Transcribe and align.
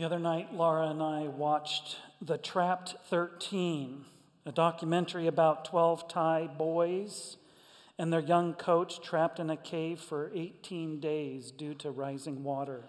The 0.00 0.06
other 0.06 0.18
night, 0.18 0.54
Laura 0.54 0.88
and 0.88 1.02
I 1.02 1.24
watched 1.24 1.98
The 2.22 2.38
Trapped 2.38 2.94
13, 3.10 4.06
a 4.46 4.50
documentary 4.50 5.26
about 5.26 5.66
12 5.66 6.08
Thai 6.08 6.46
boys 6.46 7.36
and 7.98 8.10
their 8.10 8.22
young 8.22 8.54
coach 8.54 9.02
trapped 9.02 9.38
in 9.38 9.50
a 9.50 9.58
cave 9.58 10.00
for 10.00 10.30
18 10.34 11.00
days 11.00 11.50
due 11.50 11.74
to 11.74 11.90
rising 11.90 12.42
water. 12.42 12.84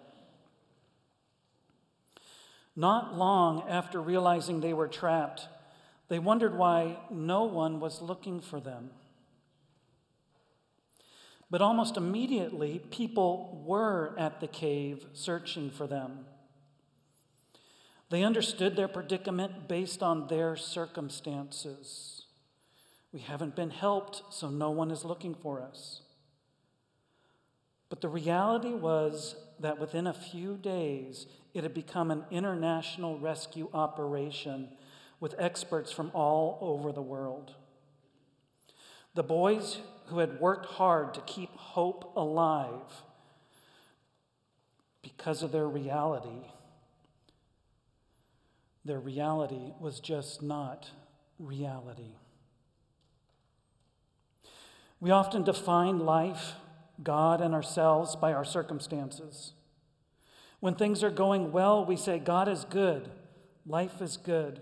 Not 2.78 3.18
long 3.18 3.68
after 3.68 4.02
realizing 4.02 4.62
they 4.62 4.74
were 4.74 4.88
trapped, 4.88 5.50
they 6.08 6.18
wondered 6.18 6.56
why 6.56 6.98
no 7.10 7.44
one 7.44 7.82
was 7.82 8.02
looking 8.02 8.40
for 8.40 8.62
them. 8.62 8.90
But 11.50 11.62
almost 11.62 11.98
immediately, 11.98 12.80
people 12.90 13.62
were 13.66 14.16
at 14.18 14.40
the 14.40 14.48
cave 14.48 15.08
searching 15.12 15.70
for 15.70 15.88
them. 15.88 16.26
They 18.12 18.24
understood 18.24 18.76
their 18.76 18.90
predicament 18.90 19.70
based 19.70 20.04
on 20.04 20.28
their 20.28 20.58
circumstances. 20.58 22.26
We 23.14 23.22
haven't 23.22 23.56
been 23.56 23.70
helped, 23.70 24.24
so 24.30 24.50
no 24.50 24.70
one 24.70 24.92
is 24.92 25.06
looking 25.06 25.34
for 25.34 25.62
us. 25.62 26.02
But 27.88 28.02
the 28.02 28.10
reality 28.10 28.74
was 28.74 29.38
that 29.62 29.80
within 29.80 30.08
a 30.08 30.14
few 30.14 30.58
days, 30.58 31.26
it 31.54 31.64
had 31.64 31.74
become 31.74 32.12
an 32.12 32.26
international 32.32 33.18
rescue 33.18 33.70
operation 33.74 34.68
with 35.22 35.34
experts 35.38 35.90
from 35.90 36.12
all 36.14 36.58
over 36.60 36.92
the 36.92 37.02
world. 37.02 37.56
The 39.16 39.24
boys 39.24 39.80
who 40.08 40.20
had 40.20 40.42
worked 40.42 40.66
hard 40.66 41.14
to 41.14 41.22
keep 41.22 41.56
hope 41.56 42.12
alive 42.18 43.04
because 45.02 45.44
of 45.44 45.54
their 45.54 45.68
reality, 45.70 46.52
their 48.84 49.00
reality 49.00 49.74
was 49.80 50.00
just 50.00 50.42
not 50.42 50.90
reality. 51.38 52.16
We 55.00 55.12
often 55.12 55.44
define 55.44 56.00
life, 56.00 56.54
God, 57.02 57.42
and 57.42 57.54
ourselves 57.54 58.16
by 58.16 58.34
our 58.34 58.46
circumstances. 58.46 59.54
When 60.60 60.76
things 60.76 61.04
are 61.04 61.10
going 61.10 61.52
well, 61.52 61.86
we 61.86 61.96
say, 61.96 62.20
God 62.20 62.48
is 62.48 62.66
good, 62.66 63.10
life 63.66 64.02
is 64.02 64.18
good, 64.18 64.62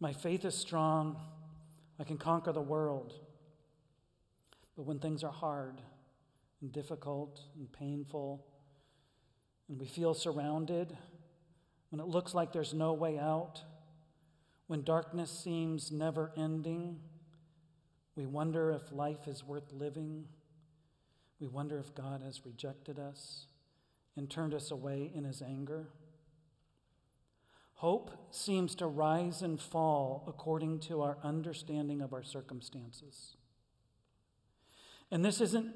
my 0.00 0.12
faith 0.12 0.44
is 0.44 0.54
strong, 0.54 1.16
I 1.98 2.04
can 2.04 2.16
conquer 2.16 2.52
the 2.52 2.62
world. 2.62 3.14
But 4.76 4.84
when 4.84 4.98
things 4.98 5.22
are 5.24 5.32
hard 5.32 5.80
and 6.60 6.72
difficult 6.72 7.40
and 7.58 7.70
painful, 7.72 8.44
and 9.68 9.78
we 9.78 9.86
feel 9.86 10.14
surrounded, 10.14 10.96
when 11.96 12.06
it 12.06 12.10
looks 12.10 12.34
like 12.34 12.52
there's 12.52 12.74
no 12.74 12.92
way 12.92 13.18
out, 13.18 13.62
when 14.66 14.82
darkness 14.82 15.30
seems 15.30 15.90
never 15.90 16.30
ending, 16.36 17.00
we 18.14 18.26
wonder 18.26 18.70
if 18.70 18.92
life 18.92 19.26
is 19.26 19.42
worth 19.42 19.72
living. 19.72 20.26
We 21.40 21.46
wonder 21.46 21.78
if 21.78 21.94
God 21.94 22.20
has 22.20 22.44
rejected 22.44 22.98
us 22.98 23.46
and 24.14 24.28
turned 24.28 24.52
us 24.52 24.70
away 24.70 25.10
in 25.14 25.24
his 25.24 25.40
anger. 25.40 25.88
Hope 27.76 28.10
seems 28.30 28.74
to 28.74 28.86
rise 28.86 29.40
and 29.40 29.58
fall 29.58 30.22
according 30.28 30.80
to 30.80 31.00
our 31.00 31.16
understanding 31.22 32.02
of 32.02 32.12
our 32.12 32.22
circumstances. 32.22 33.36
And 35.10 35.24
this 35.24 35.40
isn't 35.40 35.74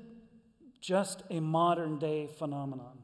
just 0.82 1.22
a 1.30 1.40
modern 1.40 1.98
day 1.98 2.26
phenomenon. 2.26 2.98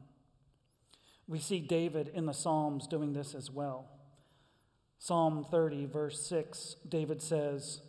We 1.27 1.39
see 1.39 1.59
David 1.59 2.11
in 2.13 2.25
the 2.25 2.33
Psalms 2.33 2.87
doing 2.87 3.13
this 3.13 3.35
as 3.35 3.51
well. 3.51 3.85
Psalm 4.99 5.45
30, 5.49 5.85
verse 5.85 6.25
6, 6.27 6.77
David 6.87 7.21
says, 7.21 7.81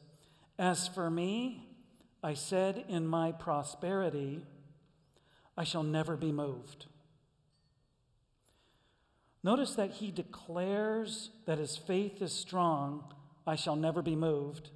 As 0.58 0.88
for 0.88 1.08
me, 1.08 1.68
I 2.22 2.34
said 2.34 2.84
in 2.88 3.06
my 3.06 3.32
prosperity, 3.32 4.44
I 5.56 5.64
shall 5.64 5.84
never 5.84 6.16
be 6.16 6.32
moved. 6.32 6.86
Notice 9.42 9.74
that 9.76 9.92
he 9.92 10.10
declares 10.10 11.30
that 11.46 11.58
his 11.58 11.76
faith 11.76 12.20
is 12.20 12.32
strong, 12.32 13.04
I 13.46 13.54
shall 13.54 13.76
never 13.76 14.02
be 14.02 14.16
moved, 14.16 14.70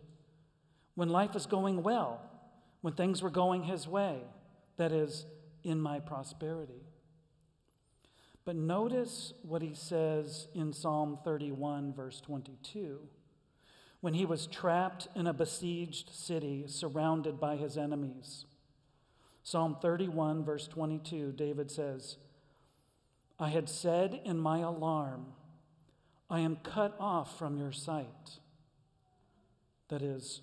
when 0.95 1.09
life 1.09 1.35
is 1.35 1.47
going 1.47 1.83
well, 1.83 2.21
when 2.81 2.95
things 2.95 3.23
were 3.23 3.31
going 3.31 3.65
his 3.65 3.89
way, 3.89 4.21
that 4.77 4.93
is, 4.93 5.27
in 5.65 5.81
my 5.81 6.01
prosperity. 6.01 6.83
But 8.45 8.57
notice 8.57 9.33
what 9.43 9.63
he 9.63 9.75
says 9.75 10.49
in 10.55 10.73
Psalm 10.73 11.19
31, 11.25 11.95
verse 11.95 12.21
22. 12.21 12.99
When 14.01 14.15
he 14.15 14.27
was 14.27 14.49
trapped 14.49 15.07
in 15.15 15.29
a 15.29 15.33
besieged 15.33 16.11
city, 16.11 16.65
surrounded 16.67 17.39
by 17.39 17.57
his 17.57 17.79
enemies. 17.79 18.47
Psalm 19.45 19.77
31, 19.81 20.45
verse 20.45 20.67
22, 20.67 21.33
David 21.33 21.71
says, 21.71 22.17
I 23.39 23.49
had 23.49 23.69
said 23.69 24.21
in 24.25 24.39
my 24.39 24.59
alarm, 24.59 25.27
I 26.29 26.41
am 26.41 26.57
cut 26.57 26.97
off 26.99 27.39
from 27.39 27.59
your 27.59 27.73
sight. 27.73 28.39
That 29.89 30.03
is, 30.03 30.41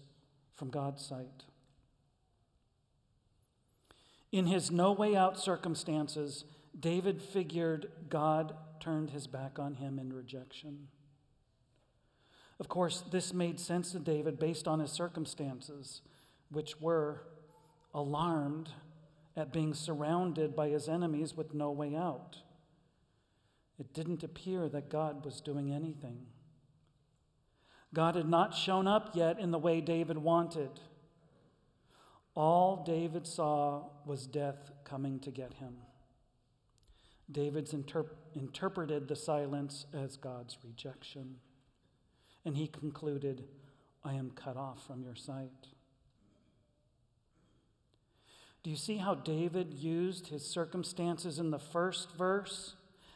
from 0.55 0.69
God's 0.69 1.03
sight. 1.03 1.45
In 4.31 4.45
his 4.45 4.69
no 4.69 4.91
way 4.91 5.15
out 5.15 5.39
circumstances, 5.39 6.43
David 6.77 7.21
figured 7.21 7.91
God 8.09 8.55
turned 8.79 9.11
his 9.11 9.27
back 9.27 9.59
on 9.59 9.75
him 9.75 9.99
in 9.99 10.13
rejection. 10.13 10.87
Of 12.59 12.67
course, 12.67 13.03
this 13.11 13.33
made 13.33 13.59
sense 13.59 13.93
to 13.93 13.99
David 13.99 14.37
based 14.37 14.67
on 14.67 14.79
his 14.79 14.91
circumstances, 14.91 16.01
which 16.51 16.79
were 16.81 17.23
alarmed 17.93 18.69
at 19.35 19.53
being 19.53 19.73
surrounded 19.73 20.55
by 20.55 20.69
his 20.69 20.89
enemies 20.89 21.35
with 21.35 21.53
no 21.53 21.71
way 21.71 21.95
out. 21.95 22.37
It 23.79 23.93
didn't 23.93 24.23
appear 24.23 24.67
that 24.69 24.89
God 24.89 25.23
was 25.23 25.39
doing 25.39 25.71
anything. 25.71 26.25
God 27.93 28.15
had 28.15 28.29
not 28.29 28.53
shown 28.53 28.87
up 28.87 29.15
yet 29.15 29.39
in 29.39 29.51
the 29.51 29.57
way 29.57 29.79
David 29.79 30.17
wanted. 30.17 30.69
All 32.35 32.83
David 32.85 33.25
saw 33.25 33.85
was 34.05 34.27
death 34.27 34.71
coming 34.83 35.19
to 35.21 35.31
get 35.31 35.53
him. 35.55 35.77
David's 37.31 37.73
interp- 37.73 38.15
interpreted 38.33 39.07
the 39.07 39.15
silence 39.15 39.85
as 39.93 40.17
God's 40.17 40.57
rejection. 40.63 41.35
And 42.45 42.57
he 42.57 42.67
concluded, 42.67 43.43
I 44.03 44.13
am 44.13 44.31
cut 44.31 44.57
off 44.57 44.85
from 44.85 45.03
your 45.03 45.15
sight. 45.15 45.67
Do 48.63 48.69
you 48.69 48.75
see 48.75 48.97
how 48.97 49.15
David 49.15 49.73
used 49.73 50.27
his 50.27 50.45
circumstances 50.45 51.39
in 51.39 51.51
the 51.51 51.59
first 51.59 52.11
verse 52.17 52.75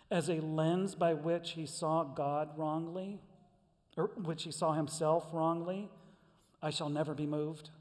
as 0.10 0.30
a 0.30 0.40
lens 0.40 0.96
by 0.96 1.14
which 1.14 1.52
he 1.52 1.66
saw 1.66 2.04
God 2.04 2.58
wrongly, 2.58 3.20
or 3.98 4.12
which 4.16 4.44
he 4.44 4.52
saw 4.52 4.74
himself 4.74 5.28
wrongly? 5.34 5.90
I 6.62 6.70
shall 6.70 6.90
never 6.90 7.14
be 7.14 7.26
moved. 7.26 7.72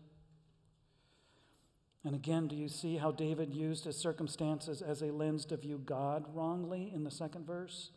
And 2.05 2.15
again, 2.15 2.49
do 2.49 2.57
you 2.57 2.69
see 2.69 2.97
how 2.97 3.13
David 3.13 3.55
used 3.55 3.85
his 3.85 3.97
circumstances 3.97 4.83
as 4.83 5.03
a 5.03 5.13
lens 5.13 5.45
to 5.47 5.57
view 5.57 5.81
God 5.85 6.25
wrongly 6.35 6.91
in 6.93 7.05
the 7.05 7.11
second 7.11 7.47
verse? 7.47 7.91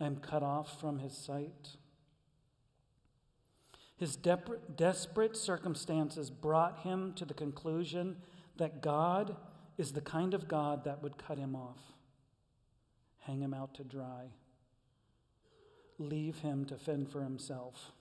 I 0.00 0.06
am 0.06 0.16
cut 0.16 0.42
off 0.42 0.80
from 0.80 1.00
his 1.00 1.16
sight. 1.16 1.76
His 3.96 4.16
desperate 4.16 5.36
circumstances 5.36 6.30
brought 6.30 6.80
him 6.80 7.12
to 7.14 7.24
the 7.24 7.34
conclusion 7.34 8.16
that 8.56 8.82
God 8.82 9.36
is 9.78 9.92
the 9.92 10.00
kind 10.00 10.34
of 10.34 10.48
God 10.48 10.84
that 10.84 11.02
would 11.02 11.18
cut 11.18 11.38
him 11.38 11.56
off, 11.56 11.78
hang 13.20 13.40
him 13.40 13.54
out 13.54 13.74
to 13.74 13.84
dry, 13.84 14.26
leave 15.98 16.38
him 16.38 16.64
to 16.66 16.76
fend 16.76 17.10
for 17.10 17.22
himself. 17.22 17.92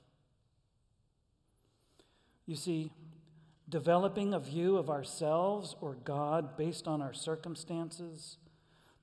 You 2.45 2.55
see, 2.55 2.91
Developing 3.71 4.33
a 4.33 4.39
view 4.39 4.75
of 4.75 4.89
ourselves 4.89 5.77
or 5.79 5.95
God 6.03 6.57
based 6.57 6.89
on 6.89 7.01
our 7.01 7.13
circumstances 7.13 8.37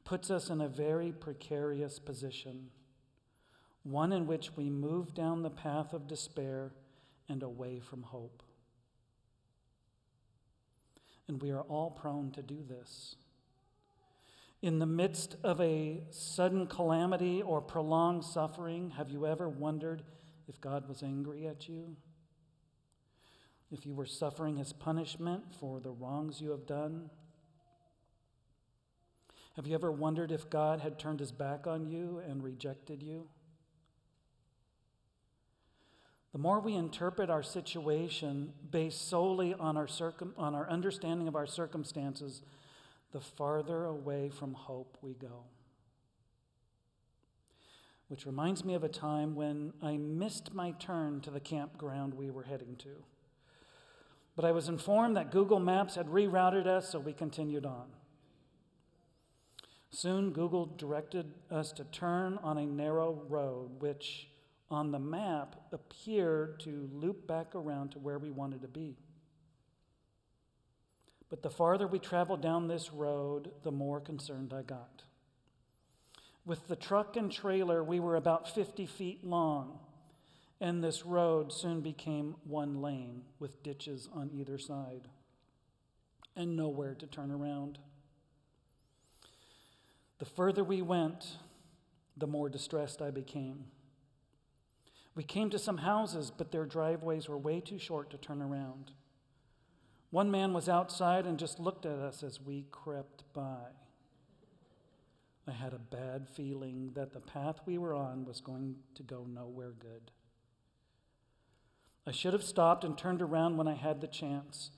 puts 0.04 0.30
us 0.30 0.50
in 0.50 0.60
a 0.60 0.68
very 0.68 1.10
precarious 1.10 1.98
position, 1.98 2.68
one 3.82 4.12
in 4.12 4.26
which 4.26 4.58
we 4.58 4.68
move 4.68 5.14
down 5.14 5.42
the 5.42 5.48
path 5.48 5.94
of 5.94 6.06
despair 6.06 6.72
and 7.30 7.42
away 7.42 7.80
from 7.80 8.02
hope. 8.02 8.42
And 11.28 11.40
we 11.40 11.50
are 11.50 11.62
all 11.62 11.90
prone 11.90 12.30
to 12.32 12.42
do 12.42 12.62
this. 12.62 13.16
In 14.60 14.80
the 14.80 14.86
midst 14.86 15.36
of 15.42 15.62
a 15.62 16.02
sudden 16.10 16.66
calamity 16.66 17.40
or 17.40 17.62
prolonged 17.62 18.24
suffering, 18.24 18.90
have 18.98 19.08
you 19.08 19.26
ever 19.26 19.48
wondered 19.48 20.02
if 20.46 20.60
God 20.60 20.86
was 20.86 21.02
angry 21.02 21.46
at 21.46 21.70
you? 21.70 21.96
If 23.70 23.84
you 23.84 23.94
were 23.94 24.06
suffering 24.06 24.56
his 24.56 24.72
punishment 24.72 25.54
for 25.58 25.80
the 25.80 25.90
wrongs 25.90 26.40
you 26.40 26.50
have 26.50 26.66
done? 26.66 27.10
Have 29.56 29.66
you 29.66 29.74
ever 29.74 29.90
wondered 29.90 30.30
if 30.30 30.48
God 30.48 30.80
had 30.80 30.98
turned 30.98 31.20
his 31.20 31.32
back 31.32 31.66
on 31.66 31.86
you 31.86 32.22
and 32.26 32.42
rejected 32.42 33.02
you? 33.02 33.28
The 36.32 36.38
more 36.38 36.60
we 36.60 36.74
interpret 36.74 37.30
our 37.30 37.42
situation 37.42 38.52
based 38.70 39.08
solely 39.08 39.54
on 39.54 39.76
our, 39.76 39.88
circum- 39.88 40.34
on 40.36 40.54
our 40.54 40.68
understanding 40.70 41.26
of 41.26 41.34
our 41.34 41.46
circumstances, 41.46 42.42
the 43.12 43.20
farther 43.20 43.84
away 43.84 44.28
from 44.28 44.54
hope 44.54 44.98
we 45.02 45.14
go. 45.14 45.44
Which 48.08 48.26
reminds 48.26 48.64
me 48.64 48.74
of 48.74 48.84
a 48.84 48.88
time 48.88 49.34
when 49.34 49.72
I 49.82 49.96
missed 49.96 50.54
my 50.54 50.70
turn 50.72 51.20
to 51.22 51.30
the 51.30 51.40
campground 51.40 52.14
we 52.14 52.30
were 52.30 52.44
heading 52.44 52.76
to. 52.76 53.02
But 54.38 54.44
I 54.44 54.52
was 54.52 54.68
informed 54.68 55.16
that 55.16 55.32
Google 55.32 55.58
Maps 55.58 55.96
had 55.96 56.06
rerouted 56.06 56.68
us, 56.68 56.88
so 56.88 57.00
we 57.00 57.12
continued 57.12 57.66
on. 57.66 57.86
Soon, 59.90 60.30
Google 60.30 60.64
directed 60.64 61.34
us 61.50 61.72
to 61.72 61.82
turn 61.82 62.38
on 62.44 62.56
a 62.56 62.64
narrow 62.64 63.20
road, 63.28 63.80
which 63.80 64.28
on 64.70 64.92
the 64.92 64.98
map 65.00 65.56
appeared 65.72 66.60
to 66.60 66.88
loop 66.92 67.26
back 67.26 67.56
around 67.56 67.90
to 67.90 67.98
where 67.98 68.20
we 68.20 68.30
wanted 68.30 68.62
to 68.62 68.68
be. 68.68 68.96
But 71.30 71.42
the 71.42 71.50
farther 71.50 71.88
we 71.88 71.98
traveled 71.98 72.40
down 72.40 72.68
this 72.68 72.92
road, 72.92 73.50
the 73.64 73.72
more 73.72 73.98
concerned 73.98 74.54
I 74.56 74.62
got. 74.62 75.02
With 76.46 76.68
the 76.68 76.76
truck 76.76 77.16
and 77.16 77.32
trailer, 77.32 77.82
we 77.82 77.98
were 77.98 78.14
about 78.14 78.48
50 78.48 78.86
feet 78.86 79.24
long, 79.24 79.80
and 80.60 80.82
this 80.82 81.06
road 81.06 81.52
soon 81.52 81.80
became 81.80 82.36
one 82.44 82.82
lane 82.82 83.22
with 83.38 83.62
ditches 83.62 84.08
on 84.12 84.30
either 84.32 84.58
side 84.58 85.08
and 86.36 86.56
nowhere 86.56 86.94
to 86.94 87.06
turn 87.06 87.30
around. 87.30 87.78
The 90.18 90.24
further 90.24 90.64
we 90.64 90.82
went, 90.82 91.36
the 92.16 92.26
more 92.26 92.48
distressed 92.48 93.00
I 93.00 93.10
became. 93.10 93.66
We 95.14 95.22
came 95.24 95.50
to 95.50 95.58
some 95.58 95.78
houses, 95.78 96.30
but 96.36 96.52
their 96.52 96.64
driveways 96.64 97.28
were 97.28 97.38
way 97.38 97.60
too 97.60 97.78
short 97.78 98.10
to 98.10 98.18
turn 98.18 98.40
around. 98.40 98.92
One 100.10 100.30
man 100.30 100.52
was 100.52 100.68
outside 100.68 101.26
and 101.26 101.38
just 101.38 101.60
looked 101.60 101.86
at 101.86 101.98
us 101.98 102.22
as 102.22 102.40
we 102.40 102.66
crept 102.70 103.24
by. 103.32 103.66
I 105.46 105.52
had 105.52 105.72
a 105.72 105.78
bad 105.78 106.28
feeling 106.28 106.92
that 106.94 107.12
the 107.12 107.20
path 107.20 107.60
we 107.66 107.78
were 107.78 107.94
on 107.94 108.24
was 108.24 108.40
going 108.40 108.76
to 108.94 109.02
go 109.02 109.26
nowhere 109.28 109.72
good. 109.78 110.10
I 112.08 112.10
should 112.10 112.32
have 112.32 112.42
stopped 112.42 112.84
and 112.84 112.96
turned 112.96 113.20
around 113.20 113.58
when 113.58 113.68
I 113.68 113.74
had 113.74 114.00
the 114.00 114.06
chance, 114.06 114.70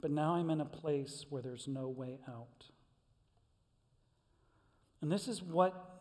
but 0.00 0.12
now 0.12 0.36
I'm 0.36 0.50
in 0.50 0.60
a 0.60 0.64
place 0.64 1.26
where 1.28 1.42
there's 1.42 1.66
no 1.66 1.88
way 1.88 2.20
out. 2.28 2.66
And 5.02 5.10
this 5.10 5.26
is 5.26 5.42
what 5.42 5.96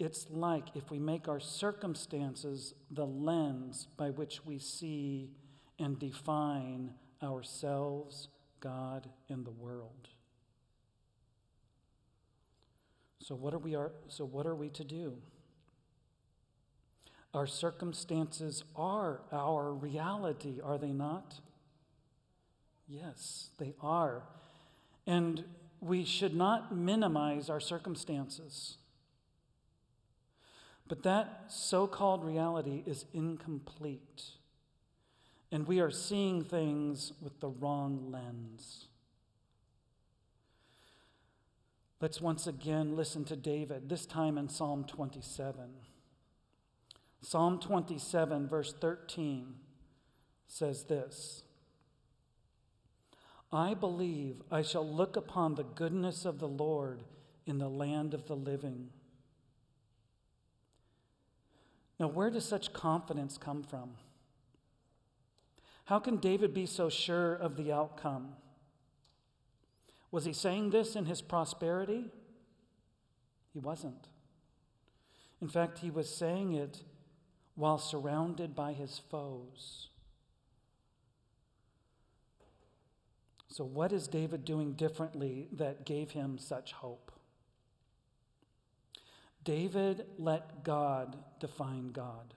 it's 0.00 0.26
like 0.28 0.74
if 0.74 0.90
we 0.90 0.98
make 0.98 1.28
our 1.28 1.38
circumstances 1.38 2.74
the 2.90 3.06
lens 3.06 3.86
by 3.96 4.10
which 4.10 4.44
we 4.44 4.58
see 4.58 5.30
and 5.78 6.00
define 6.00 6.94
ourselves, 7.22 8.26
God, 8.58 9.08
and 9.28 9.44
the 9.44 9.52
world. 9.52 10.08
So 13.20 13.36
what 13.36 13.54
are 13.54 13.58
we 13.58 13.76
are 13.76 13.92
so 14.08 14.24
what 14.24 14.46
are 14.46 14.56
we 14.56 14.68
to 14.70 14.82
do? 14.82 15.16
Our 17.34 17.48
circumstances 17.48 18.62
are 18.76 19.20
our 19.32 19.72
reality, 19.72 20.60
are 20.62 20.78
they 20.78 20.92
not? 20.92 21.40
Yes, 22.86 23.48
they 23.58 23.74
are. 23.82 24.22
And 25.06 25.44
we 25.80 26.04
should 26.04 26.34
not 26.34 26.74
minimize 26.76 27.50
our 27.50 27.60
circumstances. 27.60 28.76
But 30.86 31.02
that 31.02 31.46
so 31.48 31.86
called 31.86 32.24
reality 32.24 32.82
is 32.86 33.06
incomplete. 33.12 34.22
And 35.50 35.66
we 35.66 35.80
are 35.80 35.90
seeing 35.90 36.44
things 36.44 37.12
with 37.20 37.40
the 37.40 37.48
wrong 37.48 38.10
lens. 38.10 38.86
Let's 42.00 42.20
once 42.20 42.46
again 42.46 42.96
listen 42.96 43.24
to 43.24 43.36
David, 43.36 43.88
this 43.88 44.04
time 44.04 44.36
in 44.36 44.48
Psalm 44.48 44.84
27. 44.84 45.93
Psalm 47.24 47.58
27, 47.58 48.46
verse 48.46 48.74
13, 48.78 49.54
says 50.46 50.84
this 50.84 51.42
I 53.50 53.72
believe 53.72 54.42
I 54.50 54.60
shall 54.60 54.86
look 54.86 55.16
upon 55.16 55.54
the 55.54 55.64
goodness 55.64 56.26
of 56.26 56.38
the 56.38 56.48
Lord 56.48 57.02
in 57.46 57.56
the 57.56 57.68
land 57.70 58.12
of 58.12 58.26
the 58.26 58.36
living. 58.36 58.90
Now, 61.98 62.08
where 62.08 62.28
does 62.28 62.44
such 62.44 62.74
confidence 62.74 63.38
come 63.38 63.62
from? 63.62 63.92
How 65.86 66.00
can 66.00 66.18
David 66.18 66.52
be 66.52 66.66
so 66.66 66.90
sure 66.90 67.34
of 67.34 67.56
the 67.56 67.72
outcome? 67.72 68.34
Was 70.10 70.26
he 70.26 70.34
saying 70.34 70.70
this 70.70 70.94
in 70.94 71.06
his 71.06 71.22
prosperity? 71.22 72.10
He 73.54 73.60
wasn't. 73.60 74.08
In 75.40 75.48
fact, 75.48 75.78
he 75.78 75.90
was 75.90 76.14
saying 76.14 76.52
it 76.52 76.82
while 77.54 77.78
surrounded 77.78 78.54
by 78.54 78.72
his 78.72 79.00
foes. 79.10 79.88
So, 83.48 83.64
what 83.64 83.92
is 83.92 84.08
David 84.08 84.44
doing 84.44 84.72
differently 84.72 85.46
that 85.52 85.84
gave 85.86 86.10
him 86.10 86.38
such 86.38 86.72
hope? 86.72 87.12
David 89.44 90.06
let 90.18 90.64
God 90.64 91.16
define 91.38 91.92
God. 91.92 92.34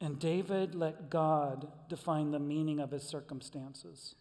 And 0.00 0.18
David 0.18 0.74
let 0.74 1.10
God 1.10 1.68
define 1.88 2.30
the 2.30 2.38
meaning 2.38 2.80
of 2.80 2.90
his 2.90 3.02
circumstances. 3.02 4.14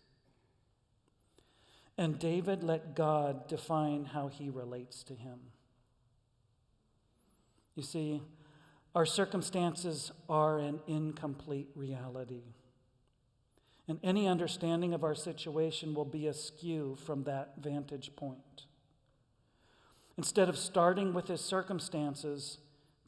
And 1.97 2.19
David 2.19 2.63
let 2.63 2.95
God 2.95 3.47
define 3.47 4.05
how 4.05 4.27
he 4.27 4.49
relates 4.49 5.03
to 5.03 5.13
him. 5.13 5.39
You 7.75 7.83
see, 7.83 8.21
our 8.97 9.05
circumstances 9.05 10.11
are 10.27 10.57
an 10.57 10.79
incomplete 10.87 11.69
reality. 11.75 12.41
And 13.87 13.99
any 14.01 14.27
understanding 14.27 14.91
of 14.91 15.03
our 15.03 15.13
situation 15.13 15.93
will 15.93 16.03
be 16.03 16.25
askew 16.25 16.97
from 17.05 17.23
that 17.25 17.53
vantage 17.59 18.15
point. 18.15 18.65
Instead 20.17 20.49
of 20.49 20.57
starting 20.57 21.13
with 21.13 21.27
his 21.27 21.41
circumstances, 21.41 22.57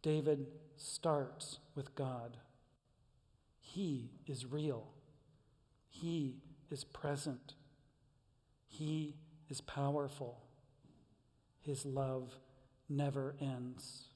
David 0.03 0.45
starts 0.77 1.57
with 1.73 1.95
God. 1.95 2.37
He 3.59 4.11
is 4.27 4.45
real, 4.45 4.89
He 5.89 6.35
is 6.69 6.83
present, 6.83 7.55
He 8.67 9.15
is 9.49 9.59
powerful. 9.59 10.43
His 11.61 11.83
love 11.83 12.37
never 12.87 13.33
ends. 13.41 14.09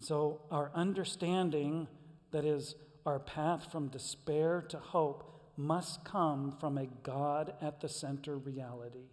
So, 0.00 0.40
our 0.50 0.70
understanding, 0.74 1.86
that 2.30 2.44
is, 2.44 2.74
our 3.06 3.18
path 3.18 3.70
from 3.70 3.88
despair 3.88 4.62
to 4.68 4.78
hope, 4.78 5.40
must 5.56 6.04
come 6.04 6.56
from 6.58 6.78
a 6.78 6.86
God 7.02 7.54
at 7.60 7.80
the 7.80 7.88
center 7.88 8.36
reality 8.36 9.10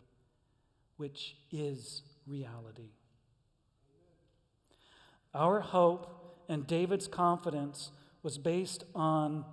which 0.98 1.38
is 1.52 2.02
reality. 2.26 2.90
Our 5.34 5.62
hope 5.62 6.44
and 6.50 6.66
David's 6.66 7.08
confidence 7.08 7.92
was 8.24 8.38
based 8.38 8.84
on 8.96 9.46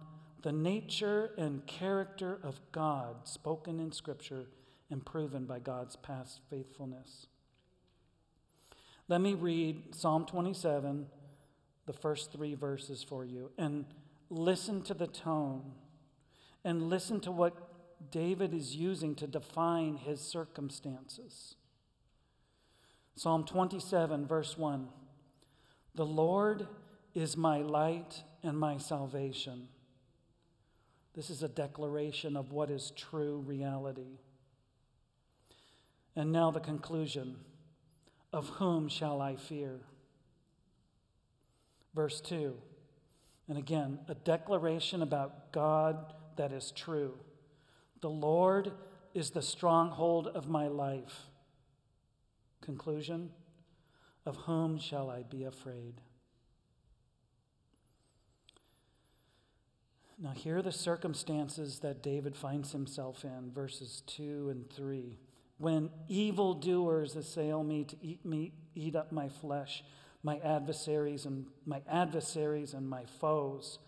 the 0.43 0.53
nature 0.53 1.31
and 1.39 1.67
character 1.67 2.39
of 2.43 2.61
God 2.73 3.29
spoken 3.29 3.79
in 3.79 3.93
Scripture 3.93 4.47
and 4.91 5.05
proven 5.05 5.45
by 5.45 5.59
God's 5.59 5.97
past 5.97 6.41
faithfulness. 6.51 7.27
Let 9.09 9.21
me 9.21 9.35
read 9.35 9.95
Psalm 9.95 10.25
27, 10.25 11.07
the 11.87 11.93
first 11.93 12.33
three 12.33 12.55
verses 12.55 13.03
for 13.03 13.25
you, 13.25 13.51
and 13.59 13.85
listen 14.31 14.83
to 14.83 14.95
the 14.95 15.07
tone 15.07 15.73
and 16.65 16.89
listen 16.89 17.21
to 17.21 17.31
what 17.31 18.11
David 18.11 18.55
is 18.55 18.75
using 18.75 19.15
to 19.17 19.27
define 19.27 19.97
his 19.97 20.21
circumstances. 20.21 21.57
Psalm 23.15 23.45
27, 23.45 24.27
verse 24.27 24.57
1 24.57 24.89
The 25.95 26.07
Lord 26.07 26.67
is 27.15 27.37
my 27.37 27.59
light 27.59 28.23
and 28.43 28.59
my 28.59 28.79
salvation. 28.79 29.69
This 31.15 31.31
is 31.31 31.43
a 31.45 31.49
declaration 31.49 32.37
of 32.37 32.51
what 32.51 32.71
is 32.71 32.93
true 32.97 33.45
reality. 33.47 34.19
And 36.17 36.33
now 36.33 36.51
the 36.51 36.61
conclusion 36.61 37.37
Of 38.33 38.49
whom 38.49 38.89
shall 38.89 39.21
I 39.21 39.37
fear? 39.37 39.81
Verse 41.95 42.21
2. 42.21 42.55
And 43.49 43.59
again, 43.59 43.99
a 44.09 44.15
declaration 44.15 45.03
about 45.03 45.53
God 45.53 46.13
that 46.37 46.53
is 46.53 46.73
true. 46.73 47.15
The 48.01 48.11
Lord 48.11 48.73
is 49.13 49.31
the 49.31 49.43
stronghold 49.43 50.29
of 50.29 50.49
my 50.49 50.67
life. 50.67 51.27
Conclusion 52.61 53.31
Of 54.27 54.37
whom 54.37 54.79
shall 54.79 55.11
I 55.11 55.23
be 55.23 55.45
afraid? 55.45 56.01
Now, 60.19 60.31
here 60.31 60.59
are 60.59 60.63
the 60.63 60.73
circumstances 60.73 61.81
that 61.81 62.03
David 62.03 62.37
finds 62.37 62.73
himself 62.73 63.25
in, 63.25 63.51
verses 63.53 64.03
2 64.07 64.49
and 64.51 64.71
3. 64.71 65.19
When 65.59 65.91
evildoers 66.09 67.17
assail 67.17 67.63
me 67.65 67.85
to 67.85 67.97
eat 68.01 68.25
me, 68.25 68.53
eat 68.75 68.97
up 68.97 69.13
my 69.13 69.29
flesh, 69.29 69.83
my 70.25 70.39
adversaries 70.39 71.27
and 71.27 71.47
my 71.67 71.83
adversaries 71.89 72.73
and 72.73 72.89
my 72.89 73.05
foes, 73.05 73.79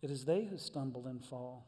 it 0.00 0.10
is 0.10 0.24
they 0.24 0.44
who 0.44 0.56
stumble 0.56 1.06
and 1.06 1.22
fall. 1.22 1.66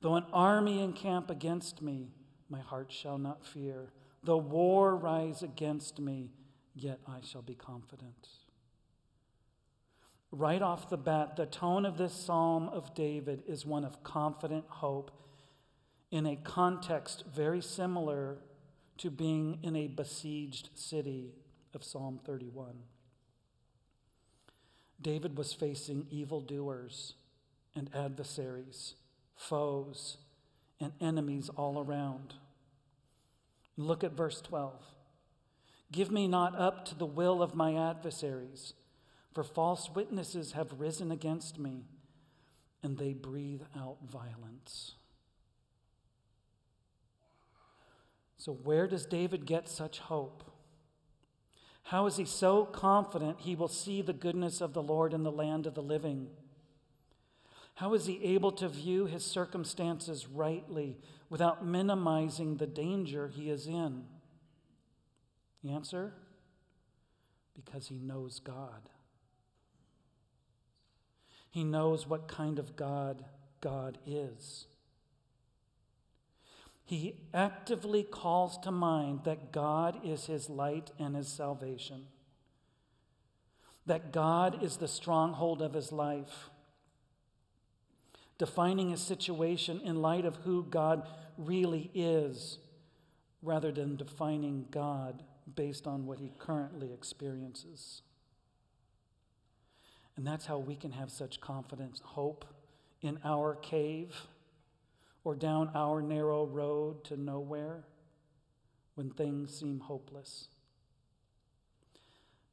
Though 0.00 0.14
an 0.14 0.24
army 0.32 0.82
encamp 0.82 1.30
against 1.30 1.82
me, 1.82 2.08
my 2.48 2.60
heart 2.60 2.90
shall 2.90 3.18
not 3.18 3.44
fear. 3.44 3.92
Though 4.24 4.38
war 4.38 4.96
rise 4.96 5.42
against 5.42 6.00
me, 6.00 6.30
yet 6.74 6.98
I 7.06 7.18
shall 7.20 7.42
be 7.42 7.54
confident. 7.54 8.28
Right 10.32 10.62
off 10.62 10.88
the 10.88 10.96
bat, 10.96 11.36
the 11.36 11.46
tone 11.46 11.84
of 11.84 11.98
this 11.98 12.14
psalm 12.14 12.68
of 12.70 12.94
David 12.94 13.42
is 13.46 13.66
one 13.66 13.84
of 13.84 14.02
confident 14.02 14.64
hope 14.68 15.10
in 16.10 16.26
a 16.26 16.36
context 16.36 17.24
very 17.30 17.60
similar 17.60 18.38
to 18.98 19.10
being 19.10 19.58
in 19.62 19.76
a 19.76 19.88
besieged 19.88 20.70
city 20.74 21.34
of 21.78 21.84
Psalm 21.84 22.18
31. 22.26 22.74
David 25.00 25.38
was 25.38 25.52
facing 25.52 26.08
evildoers 26.10 27.14
and 27.76 27.88
adversaries, 27.94 28.94
foes 29.36 30.16
and 30.80 30.90
enemies 31.00 31.48
all 31.56 31.78
around. 31.78 32.34
Look 33.76 34.02
at 34.02 34.16
verse 34.16 34.40
12. 34.40 34.74
Give 35.92 36.10
me 36.10 36.26
not 36.26 36.58
up 36.58 36.84
to 36.86 36.96
the 36.96 37.06
will 37.06 37.40
of 37.40 37.54
my 37.54 37.76
adversaries 37.76 38.74
for 39.32 39.44
false 39.44 39.88
witnesses 39.94 40.52
have 40.52 40.80
risen 40.80 41.12
against 41.12 41.60
me, 41.60 41.84
and 42.82 42.98
they 42.98 43.12
breathe 43.12 43.62
out 43.78 43.98
violence. 44.04 44.96
So, 48.36 48.52
where 48.52 48.88
does 48.88 49.06
David 49.06 49.46
get 49.46 49.68
such 49.68 50.00
hope? 50.00 50.42
How 51.88 52.04
is 52.04 52.18
he 52.18 52.26
so 52.26 52.66
confident 52.66 53.40
he 53.40 53.56
will 53.56 53.66
see 53.66 54.02
the 54.02 54.12
goodness 54.12 54.60
of 54.60 54.74
the 54.74 54.82
Lord 54.82 55.14
in 55.14 55.22
the 55.22 55.32
land 55.32 55.66
of 55.66 55.72
the 55.72 55.82
living? 55.82 56.28
How 57.76 57.94
is 57.94 58.04
he 58.04 58.22
able 58.22 58.52
to 58.52 58.68
view 58.68 59.06
his 59.06 59.24
circumstances 59.24 60.26
rightly 60.26 60.98
without 61.30 61.64
minimizing 61.64 62.58
the 62.58 62.66
danger 62.66 63.28
he 63.28 63.48
is 63.48 63.66
in? 63.66 64.04
The 65.64 65.70
answer? 65.70 66.12
Because 67.54 67.88
he 67.88 67.98
knows 67.98 68.38
God. 68.38 68.90
He 71.48 71.64
knows 71.64 72.06
what 72.06 72.28
kind 72.28 72.58
of 72.58 72.76
God 72.76 73.24
God 73.62 73.96
is. 74.06 74.66
He 76.88 77.16
actively 77.34 78.02
calls 78.02 78.56
to 78.60 78.70
mind 78.70 79.24
that 79.24 79.52
God 79.52 80.00
is 80.02 80.24
his 80.24 80.48
light 80.48 80.90
and 80.98 81.14
his 81.14 81.28
salvation, 81.28 82.06
that 83.84 84.10
God 84.10 84.62
is 84.62 84.78
the 84.78 84.88
stronghold 84.88 85.60
of 85.60 85.74
his 85.74 85.92
life, 85.92 86.48
defining 88.38 88.88
his 88.88 89.02
situation 89.02 89.82
in 89.84 90.00
light 90.00 90.24
of 90.24 90.36
who 90.36 90.62
God 90.62 91.06
really 91.36 91.90
is, 91.92 92.56
rather 93.42 93.70
than 93.70 93.96
defining 93.96 94.64
God 94.70 95.22
based 95.54 95.86
on 95.86 96.06
what 96.06 96.20
he 96.20 96.32
currently 96.38 96.90
experiences. 96.94 98.00
And 100.16 100.26
that's 100.26 100.46
how 100.46 100.56
we 100.56 100.74
can 100.74 100.92
have 100.92 101.10
such 101.10 101.38
confidence, 101.38 102.00
hope 102.02 102.46
in 103.02 103.18
our 103.26 103.56
cave 103.56 104.22
or 105.24 105.34
down 105.34 105.70
our 105.74 106.00
narrow 106.00 106.46
road 106.46 107.04
to 107.04 107.16
nowhere 107.16 107.84
when 108.94 109.10
things 109.10 109.58
seem 109.58 109.80
hopeless. 109.80 110.48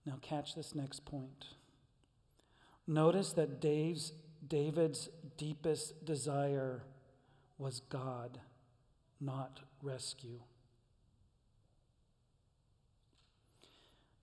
Now, 0.06 0.18
catch 0.22 0.56
this 0.56 0.76
next 0.76 1.06
point. 1.06 1.48
Notice 2.88 3.34
that 3.34 3.60
Dave's, 3.60 4.14
David's 4.48 5.10
deepest 5.38 6.06
desire 6.06 6.84
was 7.58 7.80
God, 7.90 8.40
not 9.20 9.62
rescue. 9.82 10.42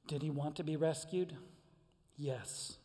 Did 0.07 0.23
he 0.23 0.31
want 0.31 0.57
to 0.57 0.65
be 0.65 0.77
rescued? 0.77 1.35
Yes. 2.17 2.77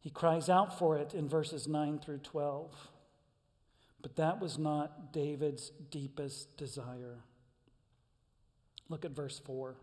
He 0.00 0.10
cries 0.10 0.48
out 0.48 0.78
for 0.78 0.96
it 0.96 1.14
in 1.14 1.28
verses 1.28 1.66
9 1.66 1.98
through 1.98 2.18
12. 2.18 2.88
But 4.02 4.16
that 4.16 4.40
was 4.40 4.58
not 4.58 5.12
David's 5.12 5.70
deepest 5.90 6.56
desire. 6.56 7.18
Look 8.88 9.04
at 9.04 9.12
verse 9.12 9.38
4. 9.38 9.76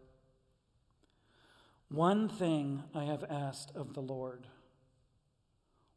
One 1.90 2.28
thing 2.28 2.84
I 2.94 3.06
have 3.06 3.24
asked 3.30 3.72
of 3.76 3.94
the 3.94 4.02
Lord, 4.02 4.48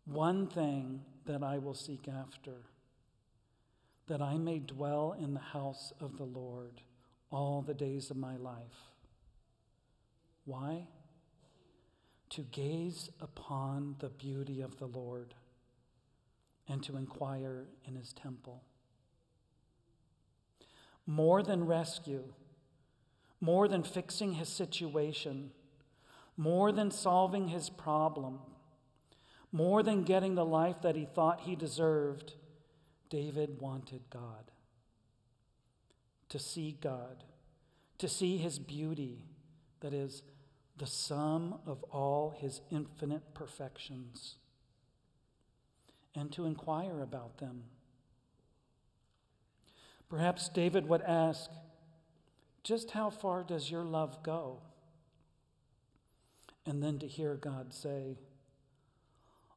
one 0.05 0.47
thing 0.47 1.03
that 1.27 1.43
I 1.43 1.59
will 1.59 1.75
seek 1.75 2.07
after, 2.09 2.55
that 4.07 4.23
I 4.23 4.37
may 4.37 4.59
dwell 4.59 5.17
in 5.19 5.35
the 5.35 5.41
house 5.41 5.93
of 6.01 6.17
the 6.17 6.25
Lord 6.25 6.81
all 7.31 7.63
the 7.63 7.75
days 7.75 8.11
of 8.11 8.17
my 8.17 8.37
life. 8.37 8.93
Why? 10.45 10.87
to 12.31 12.43
gaze 12.43 13.11
upon 13.21 13.97
the 13.99 14.09
beauty 14.09 14.61
of 14.61 14.79
the 14.79 14.87
Lord 14.87 15.35
and 16.71 16.83
to 16.85 16.97
inquire 16.97 17.67
in 17.85 17.97
his 17.97 18.13
temple. 18.13 18.63
More 21.05 21.43
than 21.43 21.67
rescue, 21.67 22.33
more 23.41 23.67
than 23.67 23.83
fixing 23.83 24.35
his 24.35 24.49
situation, 24.49 25.51
more 26.37 26.71
than 26.71 26.93
solving 26.93 27.49
his 27.49 27.69
problem, 27.69 28.39
more 29.51 29.83
than 29.83 30.05
getting 30.05 30.37
the 30.37 30.45
life 30.45 30.81
that 30.83 30.95
he 30.95 31.05
thought 31.05 31.41
he 31.41 31.57
deserved, 31.57 32.35
David 33.09 33.61
wanted 33.61 34.03
God. 34.09 34.53
To 36.29 36.39
see 36.39 36.79
God, 36.81 37.25
to 37.99 38.07
see 38.07 38.37
his 38.37 38.61
beauty, 38.61 39.25
that 39.81 39.93
is, 39.93 40.23
the 40.77 40.87
sum 40.87 41.59
of 41.67 41.83
all 41.91 42.33
his 42.39 42.61
infinite 42.71 43.35
perfections, 43.35 44.37
and 46.15 46.33
to 46.33 46.47
inquire 46.47 47.03
about 47.03 47.39
them. 47.39 47.63
Perhaps 50.09 50.49
David 50.49 50.89
would 50.89 51.03
ask, 51.03 51.51
Just 52.65 52.91
how 52.91 53.11
far 53.11 53.45
does 53.45 53.71
your 53.71 53.85
love 53.85 54.23
go? 54.23 54.61
And 56.67 56.83
then 56.83 56.99
to 56.99 57.07
hear 57.07 57.37
God 57.37 57.73
say, 57.73 58.19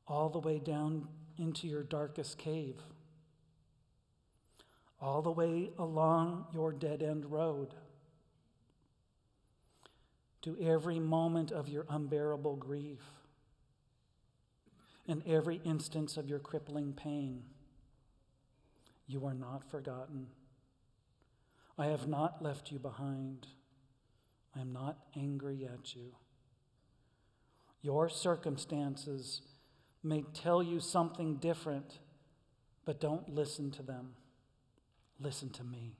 All 0.07 0.29
the 0.29 0.39
way 0.39 0.59
down 0.59 1.07
into 1.37 1.67
your 1.67 1.83
darkest 1.83 2.37
cave, 2.37 2.75
all 5.01 5.21
the 5.21 5.31
way 5.31 5.71
along 5.77 6.45
your 6.53 6.71
dead 6.71 7.01
end 7.01 7.25
road 7.25 7.73
to 10.43 10.57
every 10.61 10.99
moment 10.99 11.51
of 11.51 11.67
your 11.67 11.85
unbearable 11.89 12.57
grief 12.57 12.99
and 15.07 15.21
every 15.27 15.61
instance 15.65 16.17
of 16.17 16.27
your 16.27 16.39
crippling 16.39 16.93
pain. 16.93 17.43
You 19.07 19.25
are 19.25 19.33
not 19.33 19.69
forgotten. 19.69 20.27
I 21.77 21.87
have 21.87 22.07
not 22.07 22.41
left 22.41 22.71
you 22.71 22.79
behind. 22.79 23.47
I 24.55 24.61
am 24.61 24.71
not 24.71 24.97
angry 25.15 25.67
at 25.71 25.95
you. 25.95 26.15
Your 27.81 28.07
circumstances 28.07 29.41
may 30.03 30.23
tell 30.33 30.63
you 30.63 30.79
something 30.79 31.35
different, 31.35 31.99
but 32.85 33.01
don't 33.01 33.27
listen 33.27 33.71
to 33.71 33.83
them. 33.83 34.13
Listen 35.19 35.49
to 35.51 35.63
me. 35.63 35.97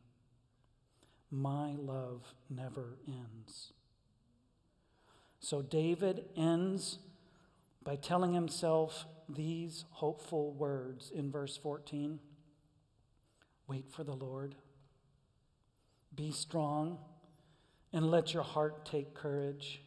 My 1.29 1.74
love 1.77 2.33
never 2.50 2.98
ends. 3.07 3.74
So 5.39 5.62
David 5.62 6.25
ends 6.38 7.00
by 7.83 7.95
telling 7.95 8.33
himself 8.33 9.05
these 9.29 9.85
hopeful 9.91 10.53
words 10.53 11.11
in 11.13 11.31
verse 11.31 11.57
14 11.57 12.19
Wait 13.67 13.89
for 13.89 14.03
the 14.03 14.13
Lord, 14.13 14.55
be 16.13 16.31
strong, 16.31 16.97
and 17.93 18.11
let 18.11 18.33
your 18.33 18.43
heart 18.43 18.85
take 18.85 19.13
courage. 19.13 19.81